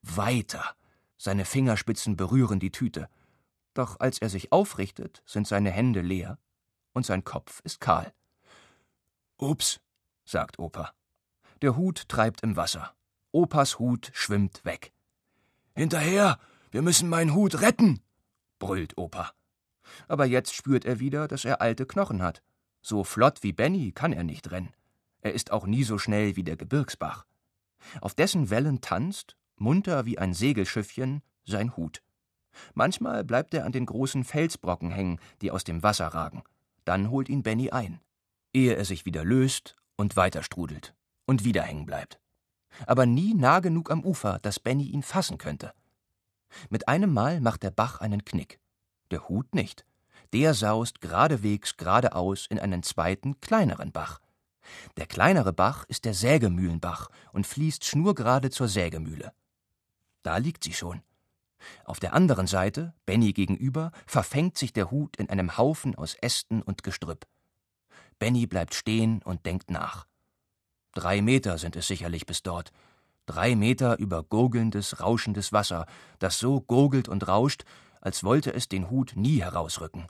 weiter. 0.02 0.76
Seine 1.16 1.44
Fingerspitzen 1.44 2.16
berühren 2.16 2.61
die 2.61 2.70
Tüte. 2.70 3.08
Doch 3.74 3.98
als 4.00 4.18
er 4.18 4.28
sich 4.28 4.52
aufrichtet, 4.52 5.22
sind 5.24 5.46
seine 5.46 5.70
Hände 5.70 6.02
leer 6.02 6.38
und 6.92 7.06
sein 7.06 7.24
Kopf 7.24 7.61
ist 7.64 7.80
kahl. 7.80 8.12
Ups, 9.38 9.80
sagt 10.24 10.58
Opa. 10.58 10.92
Der 11.62 11.76
Hut 11.76 12.08
treibt 12.08 12.42
im 12.42 12.56
Wasser. 12.56 12.94
Opas 13.30 13.78
Hut 13.78 14.11
schwimmt 14.12 14.64
weg. 14.64 14.92
Hinterher, 15.74 16.38
wir 16.72 16.82
müssen 16.82 17.08
meinen 17.08 17.35
Hut 17.35 17.61
retten, 17.61 18.00
brüllt 18.58 18.96
Opa. 18.96 19.32
Aber 20.08 20.24
jetzt 20.24 20.54
spürt 20.54 20.87
er 20.87 21.00
wieder, 21.00 21.28
dass 21.28 21.44
er 21.44 21.61
alte 21.61 21.87
Knochen 21.87 22.22
hat. 22.22 22.42
So 22.80 23.04
flott 23.04 23.42
wie 23.42 23.52
Benny 23.52 23.92
kann 23.92 24.12
er 24.12 24.24
nicht 24.24 24.50
rennen. 24.50 24.72
Er 25.20 25.35
ist 25.35 25.52
auch 25.52 25.66
nie 25.66 25.85
so 25.85 25.98
schnell 25.98 26.35
wie 26.35 26.44
der 26.44 26.56
Gebirgsbach. 26.56 27.26
Auf 28.00 28.14
dessen 28.14 28.48
Wellen 28.48 28.80
tanzt, 28.80 29.37
munter 29.56 30.06
wie 30.06 30.18
ein 30.18 30.32
Segelschiffchen, 30.32 31.22
sein 31.44 31.76
Hut. 31.76 32.02
Manchmal 32.72 33.22
bleibt 33.22 33.52
er 33.52 33.66
an 33.66 33.72
den 33.72 33.87
großen 33.87 34.24
Felsbrocken 34.24 34.90
hängen, 34.90 35.20
die 35.42 35.50
aus 35.50 35.64
dem 35.64 35.82
Wasser 35.82 36.08
ragen. 36.08 36.42
Dann 36.85 37.11
holt 37.11 37.28
ihn 37.28 37.42
Benny 37.42 37.70
ein, 37.70 38.00
ehe 38.54 38.74
er 38.74 38.85
sich 38.87 39.04
wieder 39.04 39.24
löst 39.24 39.76
und 39.96 40.16
weiter 40.16 40.42
strudelt 40.42 40.94
und 41.26 41.44
wieder 41.44 41.62
hängen 41.62 41.87
bleibt. 41.87 42.18
Aber 42.87 43.04
nie 43.04 43.35
nah 43.35 43.61
genug 43.61 43.90
am 43.90 44.04
Ufer, 44.04 44.38
dass 44.40 44.58
Benny 44.58 44.85
ihn 44.85 45.02
fassen 45.02 45.37
könnte. 45.37 45.74
Mit 46.68 46.88
einem 46.88 47.12
Mal 47.12 47.40
macht 47.40 47.62
der 47.62 47.70
Bach 47.70 48.00
einen 48.00 48.24
Knick. 48.24 48.60
Der 49.10 49.28
Hut 49.28 49.54
nicht. 49.54 49.84
Der 50.32 50.54
saust 50.54 51.00
geradewegs 51.00 51.76
geradeaus 51.76 52.46
in 52.46 52.58
einen 52.58 52.82
zweiten, 52.82 53.40
kleineren 53.40 53.92
Bach. 53.92 54.20
Der 54.96 55.06
kleinere 55.06 55.52
Bach 55.52 55.84
ist 55.88 56.04
der 56.04 56.14
Sägemühlenbach 56.14 57.08
und 57.32 57.46
fließt 57.46 57.84
schnurgerade 57.84 58.50
zur 58.50 58.68
Sägemühle. 58.68 59.32
Da 60.22 60.36
liegt 60.36 60.64
sie 60.64 60.72
schon. 60.72 61.02
Auf 61.84 62.00
der 62.00 62.12
anderen 62.14 62.46
Seite, 62.46 62.94
Benny 63.06 63.32
gegenüber, 63.32 63.92
verfängt 64.06 64.58
sich 64.58 64.72
der 64.72 64.90
Hut 64.90 65.16
in 65.16 65.30
einem 65.30 65.56
Haufen 65.56 65.94
aus 65.94 66.14
Ästen 66.14 66.62
und 66.62 66.82
Gestrüpp. 66.82 67.26
Benny 68.18 68.46
bleibt 68.46 68.74
stehen 68.74 69.22
und 69.22 69.46
denkt 69.46 69.70
nach. 69.70 70.06
Drei 70.94 71.22
Meter 71.22 71.58
sind 71.58 71.76
es 71.76 71.86
sicherlich 71.86 72.26
bis 72.26 72.42
dort. 72.42 72.72
Drei 73.32 73.56
Meter 73.56 73.98
über 73.98 74.22
gurgelndes, 74.22 75.00
rauschendes 75.00 75.54
Wasser, 75.54 75.86
das 76.18 76.38
so 76.38 76.60
gurgelt 76.60 77.08
und 77.08 77.28
rauscht, 77.28 77.64
als 78.02 78.24
wollte 78.24 78.52
es 78.52 78.68
den 78.68 78.90
Hut 78.90 79.14
nie 79.16 79.40
herausrücken. 79.40 80.06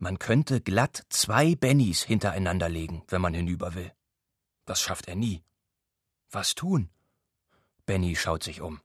Man 0.00 0.18
könnte 0.18 0.60
glatt 0.60 1.04
zwei 1.10 1.54
Bennys 1.54 2.02
hintereinander 2.02 2.68
legen, 2.68 3.04
wenn 3.06 3.20
man 3.20 3.34
hinüber 3.34 3.74
will. 3.76 3.92
Das 4.64 4.80
schafft 4.80 5.06
er 5.06 5.14
nie. 5.14 5.44
Was 6.32 6.56
tun? 6.56 6.90
Benny 7.86 8.16
schaut 8.16 8.42
sich 8.42 8.60
um. 8.60 8.80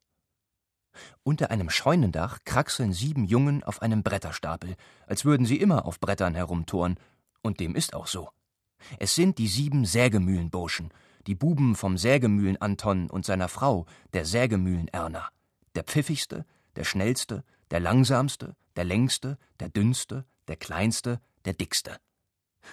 Unter 1.23 1.49
einem 1.49 1.71
Scheunendach 1.71 2.43
kraxeln 2.45 2.93
sieben 2.93 3.25
Jungen 3.25 3.63
auf 3.63 3.81
einem 3.81 4.03
Bretterstapel, 4.03 4.75
als 5.07 5.25
würden 5.25 5.47
sie 5.47 5.57
immer 5.59 5.85
auf 5.87 5.99
Brettern 5.99 6.35
herumtoren, 6.35 6.99
und 7.41 7.59
dem 7.59 7.73
ist 7.73 7.95
auch 7.95 8.05
so. 8.05 8.29
Es 8.99 9.15
sind 9.15 9.39
die 9.39 9.47
sieben 9.47 9.85
Sägemühlenburschen, 9.85 10.93
die 11.27 11.35
Buben 11.35 11.75
vom 11.75 11.97
Sägemühlen 11.97 12.61
Anton 12.61 13.09
und 13.09 13.25
seiner 13.25 13.47
Frau, 13.47 13.85
der 14.13 14.25
Sägemühlen 14.25 14.87
Erna. 14.89 15.29
Der 15.75 15.83
pfiffigste, 15.83 16.45
der 16.75 16.83
schnellste, 16.83 17.43
der 17.71 17.79
langsamste, 17.79 18.55
der 18.75 18.85
längste, 18.85 19.37
der 19.59 19.69
dünnste, 19.69 20.25
der 20.47 20.55
kleinste, 20.55 21.19
der 21.45 21.53
dickste. 21.53 21.97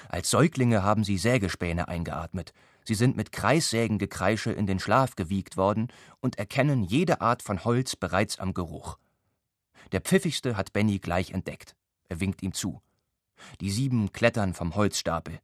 Als 0.09 0.31
Säuglinge 0.31 0.83
haben 0.83 1.05
sie 1.05 1.19
Sägespäne 1.19 1.89
eingeatmet, 1.89 2.53
Sie 2.85 2.95
sind 2.95 3.17
mit 3.17 3.33
Kreissägengekreische 3.33 4.51
in 4.51 4.67
den 4.67 4.81
Schlaf 4.81 5.15
gewiegt 5.15 5.57
worden 5.57 5.89
und 6.21 6.39
erkennen 6.39 6.83
jede 6.83 7.21
Art 7.21 7.43
von 7.43 7.65
Holz 7.65 7.97
bereits 7.97 8.39
am 8.39 8.55
Geruch. 8.55 8.99
Der 9.93 10.01
Pfiffigste 10.01 10.57
hat 10.57 10.73
Benny 10.73 10.99
gleich 10.99 11.31
entdeckt. 11.31 11.77
Er 12.09 12.21
winkt 12.21 12.43
ihm 12.43 12.53
zu. 12.53 12.83
Die 13.61 13.71
sieben 13.71 14.13
klettern 14.13 14.55
vom 14.55 14.75
Holzstapel. 14.75 15.41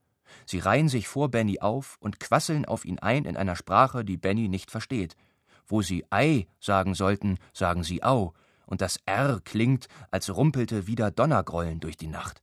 Sie 0.47 0.59
reihen 0.59 0.88
sich 0.88 1.09
vor 1.09 1.31
Benny 1.31 1.61
auf 1.61 1.97
und 2.01 2.21
quasseln 2.21 2.64
auf 2.64 2.85
ihn 2.85 2.99
ein 2.99 3.25
in 3.25 3.37
einer 3.37 3.57
Sprache, 3.57 4.05
die 4.05 4.17
Benny 4.17 4.49
nicht 4.49 4.71
versteht. 4.71 5.17
Wo 5.67 5.83
sie 5.83 6.05
Ei 6.11 6.47
sagen 6.61 6.95
sollten, 6.95 7.38
sagen 7.53 7.85
sie 7.85 8.03
Au, 8.03 8.33
und 8.67 8.81
das 8.81 8.99
R 9.07 9.41
klingt, 9.45 9.88
als 10.11 10.35
rumpelte 10.35 10.87
wieder 10.87 11.11
Donnergrollen 11.11 11.81
durch 11.81 11.97
die 11.97 12.07
Nacht. 12.07 12.43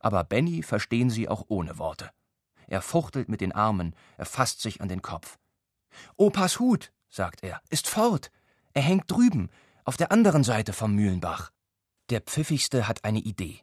Aber 0.00 0.24
Benny 0.24 0.62
verstehen 0.62 1.10
sie 1.10 1.28
auch 1.28 1.44
ohne 1.48 1.78
Worte. 1.78 2.10
Er 2.66 2.82
fuchtelt 2.82 3.28
mit 3.28 3.40
den 3.40 3.52
Armen, 3.52 3.94
er 4.16 4.26
fasst 4.26 4.60
sich 4.60 4.80
an 4.80 4.88
den 4.88 5.02
Kopf. 5.02 5.38
Opas 6.16 6.58
Hut, 6.58 6.92
sagt 7.08 7.42
er, 7.42 7.60
ist 7.70 7.88
fort. 7.88 8.30
Er 8.74 8.82
hängt 8.82 9.10
drüben, 9.10 9.48
auf 9.84 9.96
der 9.96 10.12
anderen 10.12 10.44
Seite 10.44 10.72
vom 10.72 10.94
Mühlenbach. 10.94 11.52
Der 12.10 12.20
Pfiffigste 12.20 12.88
hat 12.88 13.04
eine 13.04 13.20
Idee. 13.20 13.60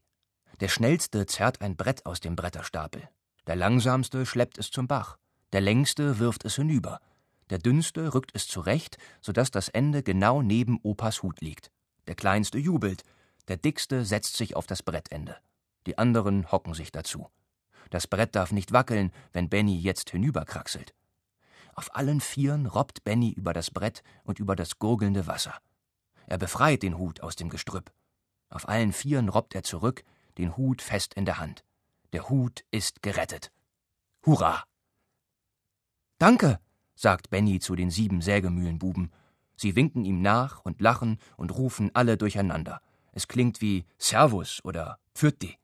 Der 0.60 0.70
Schnellste 0.70 1.26
zerrt 1.26 1.62
ein 1.62 1.76
Brett 1.76 2.06
aus 2.06 2.20
dem 2.20 2.36
Bretterstapel. 2.36 3.10
Der 3.48 3.56
Langsamste 3.58 4.26
schleppt 4.26 4.58
es 4.58 4.72
zum 4.72 4.88
Bach. 4.88 5.18
Der 5.52 5.62
Längste 5.62 6.20
wirft 6.20 6.46
es 6.46 6.56
hinüber. 6.56 7.00
Der 7.50 7.58
Dünnste 7.58 8.14
rückt 8.14 8.32
es 8.34 8.48
zurecht, 8.48 8.98
so 9.22 9.34
dass 9.34 9.52
das 9.52 9.68
Ende 9.68 10.02
genau 10.02 10.42
neben 10.42 10.80
Opas 10.82 11.24
Hut 11.24 11.42
liegt. 11.42 11.70
Der 12.08 12.16
Kleinste 12.16 12.58
jubelt. 12.58 13.04
Der 13.50 13.58
Dickste 13.58 14.06
setzt 14.06 14.38
sich 14.38 14.56
auf 14.56 14.66
das 14.66 14.82
Brettende. 14.82 15.38
Die 15.86 15.98
anderen 15.98 16.52
hocken 16.52 16.74
sich 16.74 16.92
dazu. 16.92 17.28
Das 17.90 18.08
Brett 18.08 18.36
darf 18.36 18.54
nicht 18.54 18.72
wackeln, 18.72 19.12
wenn 19.34 19.50
Benny 19.50 19.78
jetzt 19.78 20.10
hinüberkraxelt. 20.10 20.96
Auf 21.76 21.94
allen 21.96 22.22
Vieren 22.22 22.66
robbt 22.66 23.04
Benny 23.04 23.32
über 23.32 23.52
das 23.52 23.72
Brett 23.72 24.04
und 24.24 24.40
über 24.40 24.56
das 24.56 24.80
gurgelnde 24.80 25.28
Wasser. 25.28 25.56
Er 26.28 26.38
befreit 26.38 26.82
den 26.82 26.98
Hut 26.98 27.22
aus 27.22 27.36
dem 27.36 27.50
Gestrüpp. 27.50 27.92
Auf 28.50 28.70
allen 28.70 28.94
Vieren 28.94 29.28
robbt 29.28 29.54
er 29.54 29.64
zurück, 29.64 30.04
den 30.38 30.56
Hut 30.56 30.82
fest 30.82 31.14
in 31.16 31.26
der 31.26 31.40
Hand. 31.40 31.64
Der 32.14 32.30
Hut 32.30 32.64
ist 32.70 33.02
gerettet. 33.02 33.52
Hurra! 34.24 34.64
Danke, 36.20 36.60
sagt 36.96 37.32
Benny 37.32 37.60
zu 37.60 37.76
den 37.76 37.90
sieben 37.90 38.22
Sägemühlenbuben. 38.22 39.12
Sie 39.56 39.76
winken 39.76 40.06
ihm 40.06 40.22
nach 40.22 40.62
und 40.64 40.80
lachen 40.80 41.18
und 41.38 41.56
rufen 41.56 41.90
alle 41.96 42.16
durcheinander. 42.16 42.82
Es 43.14 43.28
klingt 43.28 43.62
wie 43.62 43.86
Servus 43.98 44.64
oder 44.64 45.00
Pfürti. 45.16 45.58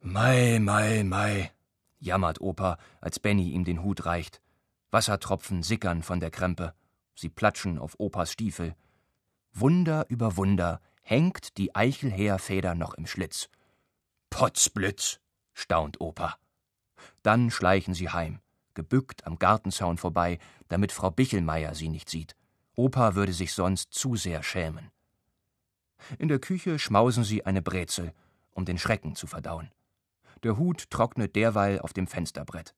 Mei, 0.00 0.58
mei, 0.60 1.02
mei, 1.02 1.50
jammert 1.98 2.42
Opa, 2.42 2.76
als 3.00 3.18
Benny 3.18 3.52
ihm 3.52 3.64
den 3.64 3.82
Hut 3.82 4.04
reicht. 4.04 4.42
Wassertropfen 4.90 5.62
sickern 5.62 6.02
von 6.02 6.20
der 6.20 6.30
Krempe. 6.30 6.74
Sie 7.14 7.30
platschen 7.30 7.78
auf 7.78 7.94
Opas 7.98 8.32
Stiefel. 8.32 8.76
Wunder 9.54 10.04
über 10.10 10.36
Wunder 10.36 10.82
hängt 11.00 11.56
die 11.56 11.74
Eichelheerfeder 11.74 12.74
noch 12.74 12.92
im 12.94 13.06
Schlitz. 13.06 13.48
Potzblitz, 14.34 15.20
staunt 15.52 16.00
Opa. 16.00 16.34
Dann 17.22 17.52
schleichen 17.52 17.94
sie 17.94 18.08
heim, 18.08 18.40
gebückt 18.74 19.28
am 19.28 19.38
Gartenzaun 19.38 19.96
vorbei, 19.96 20.40
damit 20.66 20.90
Frau 20.90 21.12
Bichelmeier 21.12 21.76
sie 21.76 21.88
nicht 21.88 22.10
sieht. 22.10 22.34
Opa 22.74 23.14
würde 23.14 23.32
sich 23.32 23.52
sonst 23.52 23.94
zu 23.94 24.16
sehr 24.16 24.42
schämen. 24.42 24.90
In 26.18 26.26
der 26.26 26.40
Küche 26.40 26.80
schmausen 26.80 27.22
sie 27.22 27.46
eine 27.46 27.62
Brezel, 27.62 28.12
um 28.50 28.64
den 28.64 28.76
Schrecken 28.76 29.14
zu 29.14 29.28
verdauen. 29.28 29.70
Der 30.42 30.56
Hut 30.58 30.90
trocknet 30.90 31.36
derweil 31.36 31.78
auf 31.78 31.92
dem 31.92 32.08
Fensterbrett. 32.08 32.74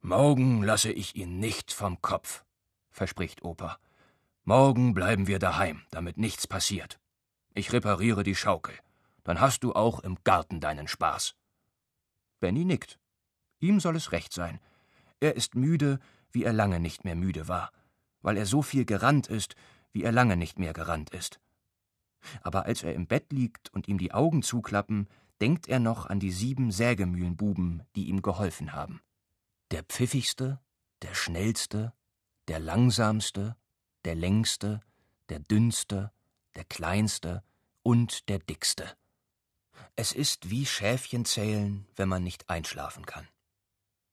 Morgen 0.00 0.62
lasse 0.62 0.90
ich 0.90 1.16
ihn 1.16 1.38
nicht 1.38 1.70
vom 1.70 2.00
Kopf, 2.00 2.44
verspricht 2.90 3.42
Opa. 3.42 3.78
Morgen 4.44 4.94
bleiben 4.94 5.26
wir 5.26 5.38
daheim, 5.38 5.82
damit 5.90 6.16
nichts 6.16 6.46
passiert. 6.46 6.98
Ich 7.52 7.74
repariere 7.74 8.22
die 8.22 8.34
Schaukel. 8.34 8.74
Dann 9.24 9.40
hast 9.40 9.64
du 9.64 9.74
auch 9.74 10.00
im 10.00 10.18
Garten 10.24 10.60
deinen 10.60 10.88
Spaß. 10.88 11.34
Benny 12.40 12.64
nickt. 12.64 12.98
Ihm 13.60 13.80
soll 13.80 13.96
es 13.96 14.12
recht 14.12 14.32
sein. 14.32 14.60
Er 15.20 15.36
ist 15.36 15.54
müde, 15.54 16.00
wie 16.32 16.44
er 16.44 16.52
lange 16.52 16.80
nicht 16.80 17.04
mehr 17.04 17.16
müde 17.16 17.48
war, 17.48 17.72
weil 18.22 18.36
er 18.36 18.46
so 18.46 18.62
viel 18.62 18.84
gerannt 18.84 19.26
ist, 19.26 19.54
wie 19.92 20.02
er 20.02 20.12
lange 20.12 20.36
nicht 20.36 20.58
mehr 20.58 20.72
gerannt 20.72 21.10
ist. 21.10 21.40
Aber 22.42 22.64
als 22.66 22.82
er 22.82 22.94
im 22.94 23.06
Bett 23.06 23.32
liegt 23.32 23.72
und 23.72 23.88
ihm 23.88 23.98
die 23.98 24.12
Augen 24.12 24.42
zuklappen, 24.42 25.08
denkt 25.40 25.68
er 25.68 25.80
noch 25.80 26.06
an 26.06 26.20
die 26.20 26.32
sieben 26.32 26.70
Sägemühlenbuben, 26.70 27.82
die 27.96 28.08
ihm 28.08 28.22
geholfen 28.22 28.72
haben. 28.72 29.00
Der 29.70 29.82
pfiffigste, 29.82 30.60
der 31.02 31.14
schnellste, 31.14 31.92
der 32.48 32.60
langsamste, 32.60 33.56
der 34.04 34.14
längste, 34.14 34.80
der 35.28 35.38
dünnste, 35.38 36.12
der 36.54 36.64
kleinste 36.64 37.42
und 37.82 38.28
der 38.28 38.38
dickste. 38.38 38.96
Es 39.96 40.12
ist 40.12 40.50
wie 40.50 40.66
Schäfchen 40.66 41.24
zählen, 41.24 41.86
wenn 41.96 42.08
man 42.08 42.22
nicht 42.22 42.48
einschlafen 42.48 43.06
kann. 43.06 43.28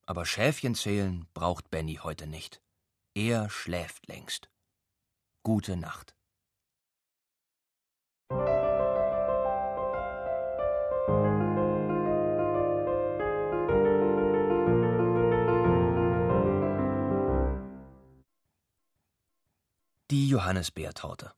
Aber 0.06 0.26
Schäfchen 0.26 0.76
zählen 0.76 1.28
braucht 1.34 1.70
Benny 1.70 1.96
heute 1.96 2.28
nicht. 2.28 2.62
Er 3.14 3.50
schläft 3.50 4.08
längst. 4.08 4.50
Gute 5.44 5.76
Nacht. 5.76 6.16
Die 20.10 20.30
Johannisbeertorte. 20.30 21.34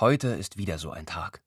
Heute 0.00 0.28
ist 0.28 0.56
wieder 0.56 0.78
so 0.78 0.90
ein 0.90 1.04
Tag. 1.04 1.42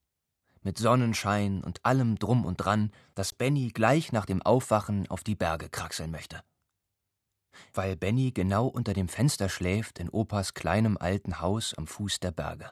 Mit 0.62 0.78
Sonnenschein 0.78 1.62
und 1.62 1.84
allem 1.84 2.18
drum 2.18 2.44
und 2.44 2.56
dran, 2.56 2.92
dass 3.14 3.32
Benny 3.32 3.68
gleich 3.68 4.12
nach 4.12 4.26
dem 4.26 4.42
Aufwachen 4.42 5.08
auf 5.08 5.24
die 5.24 5.34
Berge 5.34 5.68
kraxeln 5.68 6.10
möchte. 6.10 6.42
Weil 7.72 7.96
Benny 7.96 8.32
genau 8.32 8.66
unter 8.66 8.92
dem 8.92 9.08
Fenster 9.08 9.48
schläft 9.48 9.98
in 9.98 10.08
Opas 10.08 10.54
kleinem 10.54 10.96
alten 10.98 11.40
Haus 11.40 11.74
am 11.74 11.86
Fuß 11.86 12.20
der 12.20 12.30
Berge. 12.30 12.70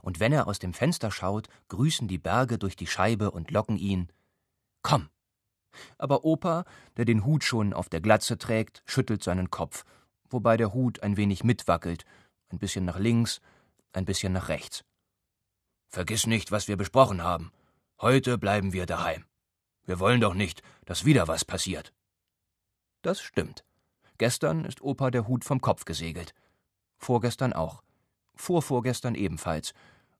Und 0.00 0.20
wenn 0.20 0.32
er 0.32 0.46
aus 0.46 0.58
dem 0.58 0.74
Fenster 0.74 1.10
schaut, 1.10 1.48
grüßen 1.68 2.08
die 2.08 2.18
Berge 2.18 2.58
durch 2.58 2.76
die 2.76 2.86
Scheibe 2.86 3.30
und 3.30 3.50
locken 3.50 3.76
ihn 3.76 4.08
Komm. 4.82 5.08
Aber 5.98 6.24
Opa, 6.24 6.64
der 6.96 7.04
den 7.04 7.24
Hut 7.24 7.44
schon 7.44 7.72
auf 7.72 7.88
der 7.88 8.00
Glatze 8.00 8.36
trägt, 8.38 8.82
schüttelt 8.84 9.22
seinen 9.22 9.50
Kopf, 9.50 9.84
wobei 10.28 10.56
der 10.56 10.74
Hut 10.74 11.02
ein 11.02 11.16
wenig 11.16 11.44
mitwackelt, 11.44 12.04
ein 12.50 12.58
bisschen 12.58 12.84
nach 12.84 12.98
links, 12.98 13.40
ein 13.92 14.04
bisschen 14.04 14.32
nach 14.32 14.48
rechts. 14.48 14.84
Vergiss 15.92 16.26
nicht, 16.26 16.50
was 16.50 16.68
wir 16.68 16.78
besprochen 16.78 17.22
haben. 17.22 17.52
Heute 18.00 18.38
bleiben 18.38 18.72
wir 18.72 18.86
daheim. 18.86 19.26
Wir 19.84 20.00
wollen 20.00 20.22
doch 20.22 20.32
nicht, 20.32 20.62
dass 20.86 21.04
wieder 21.04 21.28
was 21.28 21.44
passiert. 21.44 21.92
Das 23.02 23.20
stimmt. 23.20 23.62
Gestern 24.16 24.64
ist 24.64 24.80
Opa 24.80 25.10
der 25.10 25.28
Hut 25.28 25.44
vom 25.44 25.60
Kopf 25.60 25.84
gesegelt. 25.84 26.32
Vorgestern 26.96 27.52
auch. 27.52 27.82
Vorvorgestern 28.34 29.14
ebenfalls. 29.14 29.74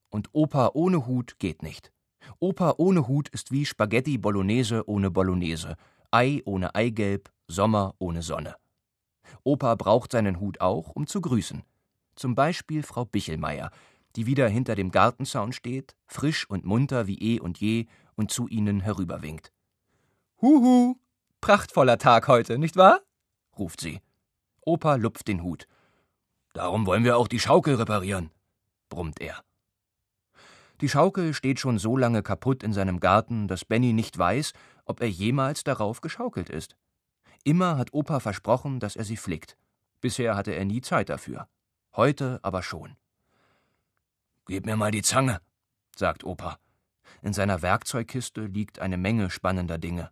Und 0.09 0.29
Opa 0.33 0.69
ohne 0.75 1.07
Hut 1.07 1.39
geht 1.39 1.63
nicht. 1.63 1.91
Opa 2.37 2.75
ohne 2.77 3.07
Hut 3.07 3.29
ist 3.29 3.51
wie 3.51 3.65
Spaghetti 3.65 4.19
Bolognese 4.19 4.87
ohne 4.87 5.09
Bolognese, 5.09 5.75
Ei 6.11 6.43
ohne 6.45 6.75
Eigelb, 6.75 7.31
Sommer 7.47 7.95
ohne 7.97 8.21
Sonne. 8.21 8.55
Opa 9.43 9.73
braucht 9.73 10.11
seinen 10.11 10.39
Hut 10.39 10.61
auch, 10.61 10.91
um 10.91 11.07
zu 11.07 11.19
grüßen. 11.19 11.63
Zum 12.15 12.35
Beispiel 12.35 12.83
Frau 12.83 13.05
Bichelmeier, 13.05 13.71
die 14.15 14.25
wieder 14.25 14.47
hinter 14.47 14.75
dem 14.75 14.91
Gartenzaun 14.91 15.53
steht, 15.53 15.95
frisch 16.05 16.49
und 16.49 16.65
munter 16.65 17.07
wie 17.07 17.17
eh 17.19 17.39
und 17.39 17.59
je 17.59 17.87
und 18.15 18.31
zu 18.31 18.47
ihnen 18.47 18.79
herüberwinkt. 18.79 19.51
Huhu, 20.41 20.95
prachtvoller 21.41 21.97
Tag 21.97 22.27
heute, 22.27 22.57
nicht 22.57 22.75
wahr? 22.75 23.01
ruft 23.57 23.81
sie. 23.81 24.01
Opa 24.61 24.95
lupft 24.95 25.27
den 25.27 25.43
Hut. 25.43 25.67
Darum 26.53 26.85
wollen 26.85 27.03
wir 27.03 27.17
auch 27.17 27.27
die 27.27 27.39
Schaukel 27.39 27.75
reparieren, 27.75 28.29
brummt 28.89 29.19
er. 29.19 29.43
Die 30.81 30.89
Schaukel 30.89 31.33
steht 31.33 31.59
schon 31.59 31.77
so 31.77 31.97
lange 31.97 32.23
kaputt 32.23 32.63
in 32.63 32.73
seinem 32.73 32.99
Garten, 32.99 33.47
dass 33.47 33.65
Benny 33.65 33.93
nicht 33.93 34.17
weiß, 34.17 34.53
ob 34.85 35.01
er 35.01 35.09
jemals 35.09 35.63
darauf 35.63 36.01
geschaukelt 36.01 36.49
ist. 36.49 36.75
Immer 37.43 37.77
hat 37.77 37.93
Opa 37.93 38.19
versprochen, 38.19 38.79
dass 38.79 38.95
er 38.95 39.03
sie 39.03 39.17
flickt. 39.17 39.57
Bisher 40.01 40.35
hatte 40.35 40.51
er 40.51 40.65
nie 40.65 40.81
Zeit 40.81 41.09
dafür. 41.09 41.47
Heute 41.95 42.39
aber 42.41 42.63
schon. 42.63 42.95
Gib 44.45 44.65
mir 44.65 44.75
mal 44.75 44.91
die 44.91 45.01
Zange, 45.01 45.39
sagt 45.95 46.25
Opa. 46.25 46.57
In 47.21 47.31
seiner 47.31 47.61
Werkzeugkiste 47.61 48.45
liegt 48.45 48.79
eine 48.79 48.97
Menge 48.97 49.29
spannender 49.29 49.77
Dinge. 49.77 50.11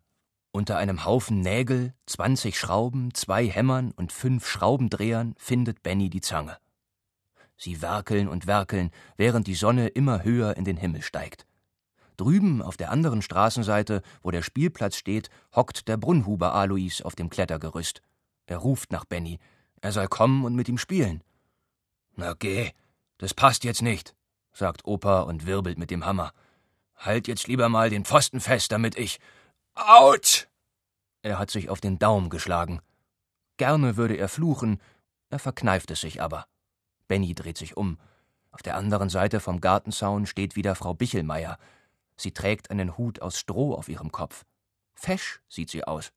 Unter 0.54 0.78
einem 0.78 1.04
Haufen 1.04 1.42
Nägel, 1.42 1.94
zwanzig 2.06 2.58
Schrauben, 2.58 3.14
zwei 3.14 3.48
Hämmern 3.48 3.92
und 3.92 4.14
fünf 4.14 4.48
Schraubendrehern 4.48 5.34
findet 5.38 5.84
Benny 5.84 6.10
die 6.10 6.22
Zange. 6.22 6.58
Sie 7.58 7.82
werkeln 7.82 8.30
und 8.30 8.48
werkeln, 8.48 8.92
während 9.18 9.48
die 9.48 9.56
Sonne 9.56 9.90
immer 9.90 10.24
höher 10.24 10.56
in 10.56 10.64
den 10.64 10.78
Himmel 10.78 11.02
steigt. 11.02 11.46
Drüben 12.16 12.62
auf 12.62 12.78
der 12.78 12.92
anderen 12.92 13.22
Straßenseite, 13.22 14.02
wo 14.22 14.32
der 14.32 14.44
Spielplatz 14.44 14.96
steht, 14.96 15.30
hockt 15.56 15.88
der 15.88 15.98
Brunnhuber 15.98 16.54
Alois 16.56 17.02
auf 17.04 17.16
dem 17.16 17.30
Klettergerüst. 17.30 18.02
Er 18.46 18.58
ruft 18.58 18.92
nach 18.92 19.06
Benny. 19.06 19.40
Er 19.82 19.92
soll 19.92 20.08
kommen 20.08 20.46
und 20.46 20.56
mit 20.56 20.70
ihm 20.70 20.78
spielen. 20.78 21.24
Na 22.16 22.34
geh, 22.34 22.72
das 23.18 23.34
passt 23.34 23.64
jetzt 23.64 23.82
nicht, 23.82 24.16
sagt 24.54 24.86
Opa 24.86 25.22
und 25.22 25.46
wirbelt 25.46 25.78
mit 25.78 25.92
dem 25.92 26.06
Hammer. 26.06 26.34
Halt 26.96 27.28
jetzt 27.28 27.48
lieber 27.48 27.70
mal 27.70 27.90
den 27.90 28.06
Pfosten 28.06 28.40
fest, 28.40 28.72
damit 28.72 28.98
ich. 28.98 29.20
Autsch! 29.76 30.48
Er 31.24 31.40
hat 31.40 31.52
sich 31.52 31.70
auf 31.70 31.82
den 31.82 32.00
Daumen 32.00 32.30
geschlagen. 32.30 32.82
Gerne 33.58 33.98
würde 33.98 34.16
er 34.16 34.30
fluchen, 34.30 34.82
er 35.30 35.40
verkneift 35.40 35.92
es 35.92 36.02
sich 36.02 36.22
aber. 36.22 36.46
Benny 37.08 37.34
dreht 37.34 37.58
sich 37.58 37.78
um. 37.78 37.98
Auf 38.52 38.62
der 38.62 38.76
anderen 38.76 39.10
Seite 39.10 39.40
vom 39.40 39.62
Gartenzaun 39.62 40.26
steht 40.26 40.56
wieder 40.56 40.76
Frau 40.76 40.94
Bichelmeier. 40.94 41.58
Sie 42.18 42.32
trägt 42.32 42.70
einen 42.70 42.98
Hut 42.98 43.22
aus 43.22 43.40
Stroh 43.40 43.74
auf 43.74 43.88
ihrem 43.88 44.12
Kopf. 44.12 44.46
Fesch 44.94 45.42
sieht 45.48 45.70
sie 45.70 45.84
aus. 45.84 46.12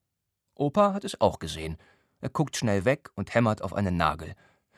Opa 0.55 0.93
hat 0.93 1.05
es 1.05 1.21
auch 1.21 1.39
gesehen. 1.39 1.77
Er 2.21 2.29
guckt 2.29 2.57
schnell 2.57 2.85
weg 2.85 3.11
und 3.15 3.35
hämmert 3.35 3.63
auf 3.63 3.73
einen 3.73 3.97
Nagel. 3.97 4.35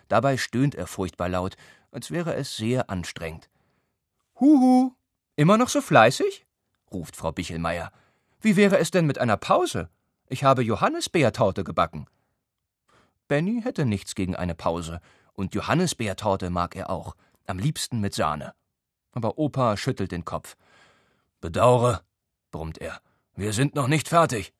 Dabei 0.08 0.36
stöhnt 0.36 0.74
er 0.74 0.86
furchtbar 0.86 1.28
laut, 1.28 1.56
als 1.90 2.10
wäre 2.10 2.34
es 2.34 2.56
sehr 2.56 2.90
anstrengend. 2.90 3.48
Huhu, 4.38 4.92
immer 5.36 5.56
noch 5.56 5.68
so 5.68 5.80
fleißig? 5.80 6.46
ruft 6.92 7.16
Frau 7.16 7.32
Bichelmeier. 7.32 7.90
Wie 8.40 8.56
wäre 8.56 8.78
es 8.78 8.90
denn 8.90 9.06
mit 9.06 9.18
einer 9.18 9.36
Pause? 9.36 9.88
Ich 10.28 10.44
habe 10.44 10.62
Johannisbeertorte 10.62 11.64
gebacken. 11.64 12.06
Benny 13.28 13.62
hätte 13.62 13.86
nichts 13.86 14.14
gegen 14.14 14.36
eine 14.36 14.54
Pause, 14.54 15.00
und 15.32 15.54
Johannisbeertorte 15.54 16.50
mag 16.50 16.76
er 16.76 16.90
auch, 16.90 17.16
am 17.46 17.58
liebsten 17.58 18.00
mit 18.00 18.14
Sahne. 18.14 18.54
Aber 19.12 19.38
Opa 19.38 19.76
schüttelt 19.76 20.12
den 20.12 20.24
Kopf. 20.24 20.56
Bedaure, 21.40 22.02
brummt 22.50 22.78
er, 22.78 23.00
wir 23.34 23.52
sind 23.52 23.74
noch 23.74 23.88
nicht 23.88 24.08
fertig. 24.08 24.52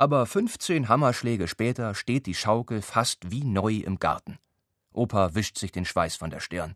Aber 0.00 0.24
fünfzehn 0.24 0.88
Hammerschläge 0.88 1.46
später 1.46 1.94
steht 1.94 2.24
die 2.24 2.34
Schaukel 2.34 2.80
fast 2.80 3.30
wie 3.30 3.44
neu 3.44 3.74
im 3.74 3.98
Garten. 3.98 4.38
Opa 4.94 5.34
wischt 5.34 5.58
sich 5.58 5.72
den 5.72 5.84
Schweiß 5.84 6.16
von 6.16 6.30
der 6.30 6.40
Stirn. 6.40 6.74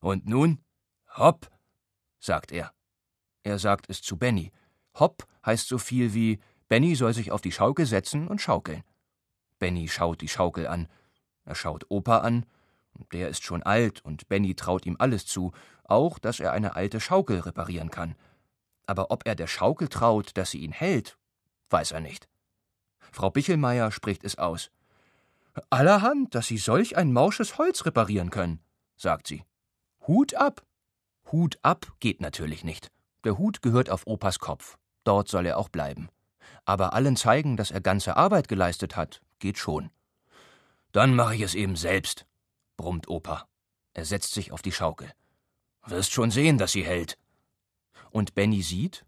Und 0.00 0.26
nun? 0.26 0.62
Hopp, 1.16 1.50
sagt 2.20 2.52
er. 2.52 2.74
Er 3.42 3.58
sagt 3.58 3.88
es 3.88 4.02
zu 4.02 4.18
Benny. 4.18 4.52
Hopp 5.00 5.26
heißt 5.46 5.66
so 5.66 5.78
viel 5.78 6.12
wie 6.12 6.40
Benny 6.68 6.94
soll 6.94 7.14
sich 7.14 7.32
auf 7.32 7.40
die 7.40 7.52
Schaukel 7.52 7.86
setzen 7.86 8.28
und 8.28 8.42
schaukeln. 8.42 8.84
Benny 9.58 9.88
schaut 9.88 10.20
die 10.20 10.28
Schaukel 10.28 10.66
an. 10.66 10.88
Er 11.46 11.54
schaut 11.54 11.86
Opa 11.88 12.18
an. 12.18 12.44
Der 13.12 13.30
ist 13.30 13.44
schon 13.44 13.62
alt 13.62 14.04
und 14.04 14.28
Benny 14.28 14.54
traut 14.54 14.84
ihm 14.84 14.96
alles 14.98 15.24
zu, 15.24 15.52
auch 15.84 16.18
dass 16.18 16.38
er 16.38 16.52
eine 16.52 16.76
alte 16.76 17.00
Schaukel 17.00 17.40
reparieren 17.40 17.90
kann. 17.90 18.14
Aber 18.84 19.10
ob 19.10 19.26
er 19.26 19.36
der 19.36 19.46
Schaukel 19.46 19.88
traut, 19.88 20.36
dass 20.36 20.50
sie 20.50 20.58
ihn 20.58 20.72
hält, 20.72 21.16
weiß 21.70 21.92
er 21.92 22.00
nicht. 22.00 22.28
Frau 23.10 23.30
Bichelmeier 23.30 23.90
spricht 23.90 24.24
es 24.24 24.38
aus. 24.38 24.70
Allerhand, 25.68 26.34
dass 26.34 26.46
Sie 26.46 26.58
solch 26.58 26.96
ein 26.96 27.12
morsches 27.12 27.58
Holz 27.58 27.84
reparieren 27.84 28.30
können, 28.30 28.60
sagt 28.96 29.26
sie. 29.26 29.44
Hut 30.06 30.34
ab. 30.34 30.64
Hut 31.30 31.58
ab 31.62 31.92
geht 32.00 32.20
natürlich 32.20 32.64
nicht. 32.64 32.90
Der 33.24 33.38
Hut 33.38 33.62
gehört 33.62 33.90
auf 33.90 34.06
Opas 34.06 34.38
Kopf. 34.38 34.78
Dort 35.04 35.28
soll 35.28 35.46
er 35.46 35.58
auch 35.58 35.68
bleiben. 35.68 36.08
Aber 36.64 36.92
allen 36.92 37.16
zeigen, 37.16 37.56
dass 37.56 37.70
er 37.70 37.80
ganze 37.80 38.16
Arbeit 38.16 38.48
geleistet 38.48 38.96
hat, 38.96 39.20
geht 39.38 39.58
schon. 39.58 39.90
Dann 40.92 41.14
mache 41.14 41.34
ich 41.34 41.40
es 41.42 41.54
eben 41.54 41.76
selbst, 41.76 42.26
brummt 42.76 43.08
Opa. 43.08 43.46
Er 43.94 44.04
setzt 44.04 44.34
sich 44.34 44.52
auf 44.52 44.62
die 44.62 44.72
Schaukel. 44.72 45.12
Wirst 45.86 46.12
schon 46.12 46.30
sehen, 46.30 46.58
dass 46.58 46.72
sie 46.72 46.84
hält. 46.84 47.18
Und 48.10 48.34
Benny 48.34 48.62
sieht, 48.62 49.04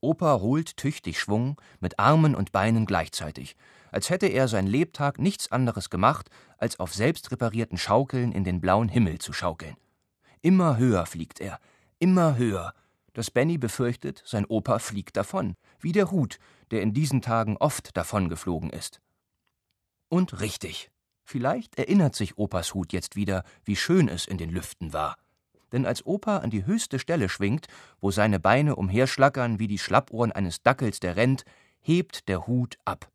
Opa 0.00 0.40
holt 0.40 0.76
tüchtig 0.76 1.18
Schwung, 1.18 1.60
mit 1.80 1.98
Armen 1.98 2.34
und 2.34 2.52
Beinen 2.52 2.86
gleichzeitig, 2.86 3.56
als 3.90 4.10
hätte 4.10 4.26
er 4.26 4.46
sein 4.46 4.66
Lebtag 4.66 5.18
nichts 5.18 5.50
anderes 5.50 5.90
gemacht, 5.90 6.30
als 6.56 6.78
auf 6.78 6.94
selbst 6.94 7.32
reparierten 7.32 7.78
Schaukeln 7.78 8.32
in 8.32 8.44
den 8.44 8.60
blauen 8.60 8.88
Himmel 8.88 9.18
zu 9.18 9.32
schaukeln. 9.32 9.76
Immer 10.40 10.76
höher 10.76 11.04
fliegt 11.06 11.40
er, 11.40 11.58
immer 11.98 12.36
höher, 12.36 12.74
dass 13.12 13.30
Benny 13.30 13.58
befürchtet, 13.58 14.22
sein 14.24 14.46
Opa 14.46 14.78
fliegt 14.78 15.16
davon, 15.16 15.54
wie 15.80 15.92
der 15.92 16.12
Hut, 16.12 16.38
der 16.70 16.82
in 16.82 16.94
diesen 16.94 17.20
Tagen 17.20 17.56
oft 17.56 17.96
davongeflogen 17.96 18.70
ist. 18.70 19.00
Und 20.08 20.40
richtig, 20.40 20.90
vielleicht 21.24 21.76
erinnert 21.76 22.14
sich 22.14 22.38
Opas 22.38 22.74
Hut 22.74 22.92
jetzt 22.92 23.16
wieder, 23.16 23.42
wie 23.64 23.76
schön 23.76 24.08
es 24.08 24.26
in 24.26 24.38
den 24.38 24.50
Lüften 24.50 24.92
war 24.92 25.16
denn 25.72 25.86
als 25.86 26.04
Opa 26.04 26.38
an 26.38 26.50
die 26.50 26.66
höchste 26.66 26.98
Stelle 26.98 27.28
schwingt, 27.28 27.66
wo 28.00 28.10
seine 28.10 28.40
Beine 28.40 28.76
umherschlackern 28.76 29.58
wie 29.58 29.68
die 29.68 29.78
Schlappohren 29.78 30.32
eines 30.32 30.62
Dackels, 30.62 31.00
der 31.00 31.16
rennt, 31.16 31.44
hebt 31.80 32.28
der 32.28 32.46
Hut 32.46 32.78
ab. 32.84 33.10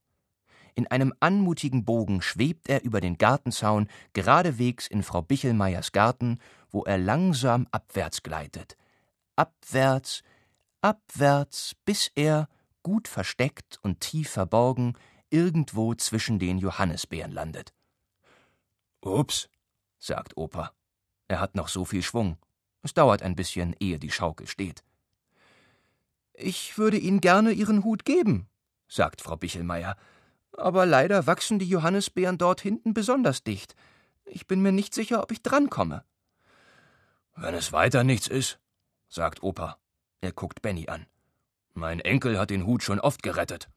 In 0.76 0.88
einem 0.88 1.14
anmutigen 1.20 1.86
Bogen 1.86 2.22
schwebt 2.22 2.68
er 2.68 2.84
über 2.84 3.00
den 3.00 3.18
Gartenzaun 3.18 3.88
geradewegs 4.14 4.88
in 4.88 5.04
Frau 5.04 5.22
Bichelmeiers 5.22 5.92
Garten, 5.92 6.40
wo 6.72 6.84
er 6.84 6.98
langsam 6.98 7.68
abwärts 7.72 8.24
gleitet. 8.24 8.76
Abwärts, 9.36 10.24
abwärts, 10.82 11.76
bis 11.86 12.12
er, 12.16 12.48
gut 12.82 13.08
versteckt 13.08 13.80
und 13.84 14.00
tief 14.00 14.32
verborgen, 14.32 14.96
irgendwo 15.30 15.94
zwischen 15.94 16.40
den 16.40 16.58
Johannisbeeren 16.58 17.32
landet. 17.32 17.74
Ups, 19.02 19.50
sagt 20.00 20.38
Opa. 20.38 20.72
Er 21.34 21.40
hat 21.40 21.56
noch 21.56 21.68
so 21.68 21.84
viel 21.84 22.04
Schwung. 22.04 22.38
Es 22.84 22.94
dauert 22.94 23.24
ein 23.24 23.36
bisschen, 23.36 23.76
ehe 23.80 23.98
die 23.98 24.12
Schaukel 24.12 24.46
steht. 24.46 24.84
Ich 26.36 26.78
würde 26.78 26.98
Ihnen 26.98 27.22
gerne 27.22 27.54
Ihren 27.54 27.84
Hut 27.84 28.06
geben, 28.06 28.48
sagt 28.88 29.20
Frau 29.20 29.36
Bichelmeier. 29.36 29.98
Aber 30.56 30.86
leider 30.86 31.26
wachsen 31.26 31.58
die 31.58 31.68
Johannisbeeren 31.68 32.38
dort 32.38 32.62
hinten 32.62 32.94
besonders 32.94 33.44
dicht. 33.44 33.74
Ich 34.26 34.46
bin 34.46 34.62
mir 34.62 34.72
nicht 34.72 34.94
sicher, 34.94 35.24
ob 35.24 35.32
ich 35.32 35.42
drankomme. 35.42 36.06
Wenn 37.36 37.56
es 37.56 37.74
weiter 37.74 38.04
nichts 38.04 38.28
ist, 38.28 38.60
sagt 39.10 39.42
Opa. 39.42 39.80
Er 40.22 40.34
guckt 40.34 40.62
Benny 40.62 40.88
an. 40.88 41.08
Mein 41.74 42.00
Enkel 42.00 42.38
hat 42.38 42.52
den 42.52 42.68
Hut 42.68 42.84
schon 42.84 43.00
oft 43.00 43.24
gerettet. 43.24 43.72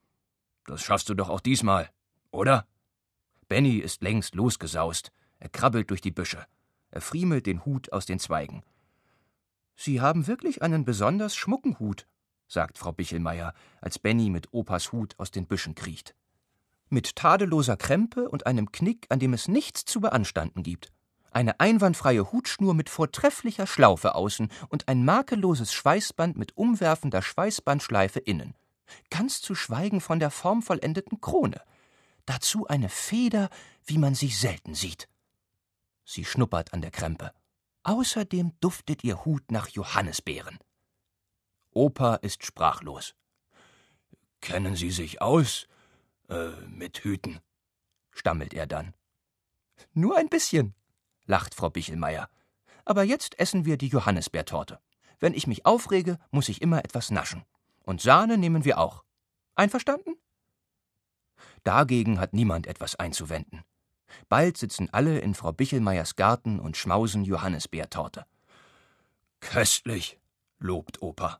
Das 0.67 0.83
schaffst 0.83 1.09
du 1.09 1.15
doch 1.15 1.29
auch 1.29 1.41
diesmal, 1.41 1.89
oder? 2.29 2.67
Benny 3.47 3.77
ist 3.77 4.03
längst 4.03 4.35
losgesaust. 4.35 5.11
Er 5.39 5.49
krabbelt 5.49 5.89
durch 5.89 6.01
die 6.01 6.11
Büsche. 6.11 6.45
Er 6.89 7.01
friemelt 7.01 7.45
den 7.45 7.65
Hut 7.65 7.91
aus 7.91 8.05
den 8.05 8.19
Zweigen. 8.19 8.63
Sie 9.75 10.01
haben 10.01 10.27
wirklich 10.27 10.61
einen 10.61 10.85
besonders 10.85 11.35
schmucken 11.35 11.79
Hut, 11.79 12.07
sagt 12.47 12.77
Frau 12.77 12.91
Bichelmeier, 12.91 13.53
als 13.81 13.99
Benny 13.99 14.29
mit 14.29 14.47
Opas 14.51 14.91
Hut 14.91 15.13
aus 15.17 15.31
den 15.31 15.47
Büschen 15.47 15.75
kriecht. 15.75 16.15
Mit 16.89 17.15
tadelloser 17.15 17.77
Krempe 17.77 18.29
und 18.29 18.47
einem 18.47 18.71
Knick, 18.71 19.05
an 19.09 19.19
dem 19.19 19.33
es 19.33 19.47
nichts 19.47 19.85
zu 19.85 19.99
beanstanden 19.99 20.63
gibt. 20.63 20.91
Eine 21.31 21.59
einwandfreie 21.59 22.31
Hutschnur 22.31 22.73
mit 22.73 22.89
vortrefflicher 22.89 23.67
Schlaufe 23.67 24.15
außen 24.15 24.49
und 24.69 24.87
ein 24.87 25.03
makelloses 25.03 25.73
Schweißband 25.73 26.37
mit 26.37 26.55
umwerfender 26.55 27.21
Schweißbandschleife 27.21 28.19
innen. 28.19 28.55
Ganz 29.09 29.41
zu 29.41 29.53
schweigen 29.53 29.99
von 30.01 30.19
der 30.19 30.31
formvollendeten 30.31 31.19
Krone. 31.19 31.61
Dazu 32.25 32.67
eine 32.67 32.89
Feder, 32.89 33.49
wie 33.85 33.97
man 33.97 34.15
sie 34.15 34.29
selten 34.29 34.73
sieht. 34.73 35.07
Sie 36.09 36.23
schnuppert 36.23 36.73
an 36.73 36.81
der 36.81 36.91
Krempe. 36.91 37.33
Außerdem 37.83 38.53
duftet 38.61 39.03
ihr 39.03 39.25
Hut 39.25 39.51
nach 39.51 39.67
Johannisbeeren. 39.67 40.57
Opa 41.71 42.15
ist 42.15 42.45
sprachlos. 42.45 43.13
Kennen 44.39 44.77
Sie 44.77 44.89
sich 44.89 45.21
aus 45.21 45.67
äh, 46.29 46.51
mit 46.67 46.99
Hüten? 46.99 47.41
stammelt 48.11 48.53
er 48.53 48.67
dann. 48.67 48.95
Nur 49.93 50.17
ein 50.17 50.29
bisschen, 50.29 50.75
lacht 51.25 51.53
Frau 51.53 51.69
Bichelmeier. 51.69 52.29
Aber 52.85 53.03
jetzt 53.03 53.37
essen 53.37 53.65
wir 53.65 53.77
die 53.77 53.89
Johannisbeertorte. 53.89 54.79
Wenn 55.19 55.33
ich 55.33 55.45
mich 55.45 55.65
aufrege, 55.65 56.19
muss 56.31 56.47
ich 56.47 56.61
immer 56.61 56.85
etwas 56.85 57.11
naschen. 57.11 57.43
Und 57.83 58.01
Sahne 58.01 58.37
nehmen 58.37 58.63
wir 58.63 58.77
auch. 58.77 59.03
Einverstanden? 59.55 60.15
Dagegen 61.65 62.21
hat 62.21 62.31
niemand 62.31 62.65
etwas 62.65 62.95
einzuwenden. 62.95 63.65
Bald 64.29 64.57
sitzen 64.57 64.89
alle 64.91 65.19
in 65.19 65.33
Frau 65.33 65.51
Bichelmeiers 65.51 66.15
Garten 66.15 66.59
und 66.59 66.77
schmausen 66.77 67.23
Johannisbeertorte. 67.23 68.25
Köstlich, 69.39 70.19
lobt 70.59 71.01
Opa. 71.01 71.39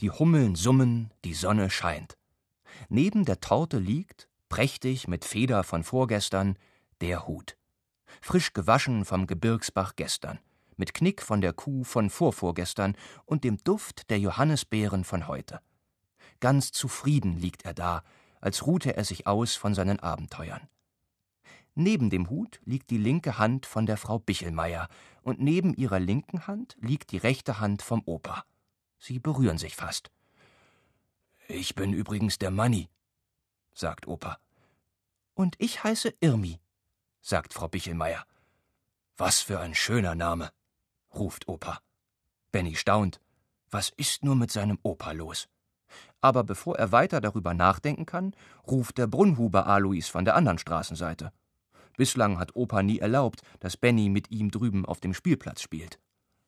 Die 0.00 0.10
Hummeln 0.10 0.54
summen, 0.54 1.12
die 1.24 1.34
Sonne 1.34 1.70
scheint. 1.70 2.16
Neben 2.88 3.24
der 3.24 3.40
Torte 3.40 3.78
liegt, 3.78 4.28
prächtig 4.48 5.08
mit 5.08 5.24
Feder 5.24 5.64
von 5.64 5.84
vorgestern, 5.84 6.56
der 7.00 7.26
Hut. 7.26 7.56
Frisch 8.20 8.52
gewaschen 8.52 9.04
vom 9.04 9.26
Gebirgsbach 9.26 9.94
gestern, 9.96 10.38
mit 10.76 10.94
Knick 10.94 11.22
von 11.22 11.40
der 11.40 11.52
Kuh 11.52 11.84
von 11.84 12.10
vorvorgestern 12.10 12.96
und 13.24 13.44
dem 13.44 13.58
Duft 13.58 14.10
der 14.10 14.18
Johannisbeeren 14.18 15.04
von 15.04 15.28
heute. 15.28 15.60
Ganz 16.40 16.72
zufrieden 16.72 17.38
liegt 17.38 17.64
er 17.64 17.74
da, 17.74 18.02
als 18.40 18.66
ruhte 18.66 18.96
er 18.96 19.04
sich 19.04 19.26
aus 19.26 19.54
von 19.54 19.74
seinen 19.74 20.00
Abenteuern. 20.00 20.68
Neben 21.74 22.10
dem 22.10 22.28
Hut 22.30 22.60
liegt 22.64 22.90
die 22.90 22.98
linke 22.98 23.38
Hand 23.38 23.66
von 23.66 23.86
der 23.86 23.96
Frau 23.96 24.18
Bichelmeier, 24.18 24.88
und 25.22 25.40
neben 25.40 25.74
ihrer 25.74 26.00
linken 26.00 26.46
Hand 26.46 26.76
liegt 26.80 27.12
die 27.12 27.18
rechte 27.18 27.60
Hand 27.60 27.82
vom 27.82 28.02
Opa. 28.06 28.44
Sie 28.98 29.18
berühren 29.18 29.58
sich 29.58 29.76
fast. 29.76 30.10
Ich 31.48 31.74
bin 31.74 31.92
übrigens 31.92 32.38
der 32.38 32.50
Manni, 32.50 32.88
sagt 33.74 34.06
Opa. 34.06 34.38
Und 35.34 35.56
ich 35.58 35.82
heiße 35.82 36.14
Irmi, 36.20 36.60
sagt 37.20 37.54
Frau 37.54 37.68
Bichelmeier. 37.68 38.24
Was 39.16 39.40
für 39.40 39.60
ein 39.60 39.74
schöner 39.74 40.14
Name, 40.14 40.50
ruft 41.14 41.48
Opa. 41.48 41.80
Benny 42.52 42.74
staunt. 42.76 43.20
Was 43.70 43.90
ist 43.90 44.24
nur 44.24 44.34
mit 44.34 44.50
seinem 44.50 44.78
Opa 44.82 45.12
los? 45.12 45.48
Aber 46.20 46.44
bevor 46.44 46.78
er 46.78 46.92
weiter 46.92 47.20
darüber 47.20 47.54
nachdenken 47.54 48.06
kann, 48.06 48.34
ruft 48.66 48.98
der 48.98 49.06
Brunnhuber 49.06 49.66
Alois 49.66 50.08
von 50.10 50.24
der 50.24 50.34
anderen 50.34 50.58
Straßenseite. 50.58 51.32
Bislang 52.00 52.38
hat 52.38 52.56
Opa 52.56 52.82
nie 52.82 52.98
erlaubt, 52.98 53.42
dass 53.58 53.76
Benny 53.76 54.08
mit 54.08 54.30
ihm 54.30 54.50
drüben 54.50 54.86
auf 54.86 55.00
dem 55.00 55.12
Spielplatz 55.12 55.60
spielt. 55.60 55.98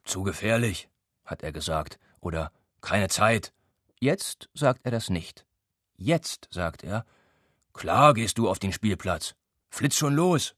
Zu 0.02 0.22
gefährlich, 0.22 0.88
hat 1.26 1.42
er 1.42 1.52
gesagt, 1.52 1.98
oder 2.20 2.50
keine 2.80 3.08
Zeit. 3.08 3.52
Jetzt 4.00 4.48
sagt 4.54 4.80
er 4.84 4.90
das 4.90 5.10
nicht. 5.10 5.44
Jetzt 5.98 6.48
sagt 6.50 6.84
er, 6.84 7.04
klar 7.74 8.14
gehst 8.14 8.38
du 8.38 8.48
auf 8.48 8.60
den 8.60 8.72
Spielplatz. 8.72 9.34
Flitz 9.68 9.96
schon 9.96 10.14
los. 10.14 10.54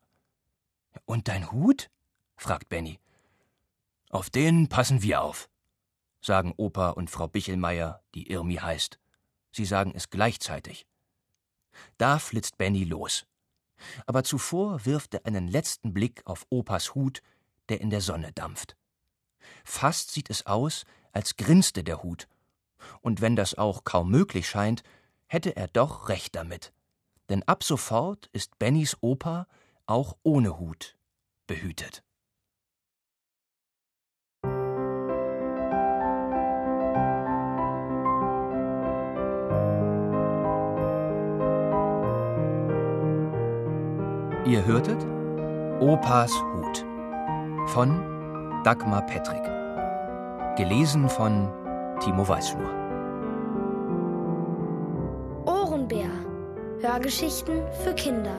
Und 1.07 1.27
dein 1.27 1.51
Hut? 1.51 1.91
fragt 2.37 2.69
Benny. 2.69 3.01
Auf 4.11 4.31
den 4.31 4.69
passen 4.69 5.03
wir 5.03 5.23
auf, 5.23 5.51
sagen 6.21 6.55
Opa 6.57 6.91
und 6.91 7.11
Frau 7.11 7.27
Bichelmeier, 7.27 8.01
die 8.15 8.31
Irmi 8.31 8.59
heißt. 8.59 9.01
Sie 9.51 9.65
sagen 9.65 9.91
es 9.93 10.09
gleichzeitig. 10.11 10.87
Da 11.99 12.21
flitzt 12.21 12.59
Benny 12.59 12.85
los. 12.85 13.27
Aber 14.07 14.25
zuvor 14.25 14.85
wirft 14.87 15.15
er 15.15 15.27
einen 15.27 15.49
letzten 15.49 15.93
Blick 15.95 16.23
auf 16.25 16.47
Opas 16.51 16.95
Hut, 16.95 17.23
der 17.69 17.81
in 17.81 17.91
der 17.91 18.01
Sonne 18.01 18.33
dampft. 18.33 18.77
Fast 19.65 20.11
sieht 20.13 20.31
es 20.31 20.47
aus, 20.47 20.85
als 21.13 21.37
grinste 21.37 21.85
der 21.85 22.03
Hut. 22.03 22.29
Und 23.01 23.21
wenn 23.21 23.37
das 23.37 23.57
auch 23.57 23.85
kaum 23.85 24.11
möglich 24.11 24.49
scheint, 24.49 24.83
hätte 25.27 25.57
er 25.57 25.69
doch 25.69 26.09
recht 26.09 26.35
damit. 26.35 26.73
Denn 27.29 27.43
ab 27.45 27.65
sofort 27.65 28.29
ist 28.33 28.59
Bennys 28.59 28.97
Opa 29.01 29.47
auch 29.87 30.17
ohne 30.23 30.59
Hut 30.59 30.97
behütet. 31.47 32.03
Ihr 44.47 44.63
hörtet 44.67 44.99
Opas 45.81 46.31
Hut 46.53 46.85
von 47.69 48.61
Dagmar 48.63 49.01
Petrick. 49.07 49.43
Gelesen 50.57 51.09
von 51.09 51.49
Timo 52.01 52.29
Weißschnur. 52.29 52.69
Ohrenbär. 55.47 56.11
Hörgeschichten 56.81 57.63
für 57.83 57.95
Kinder. 57.95 58.37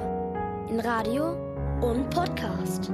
In 0.69 0.79
Radio 0.79 1.35
und 1.81 2.07
Podcast. 2.11 2.91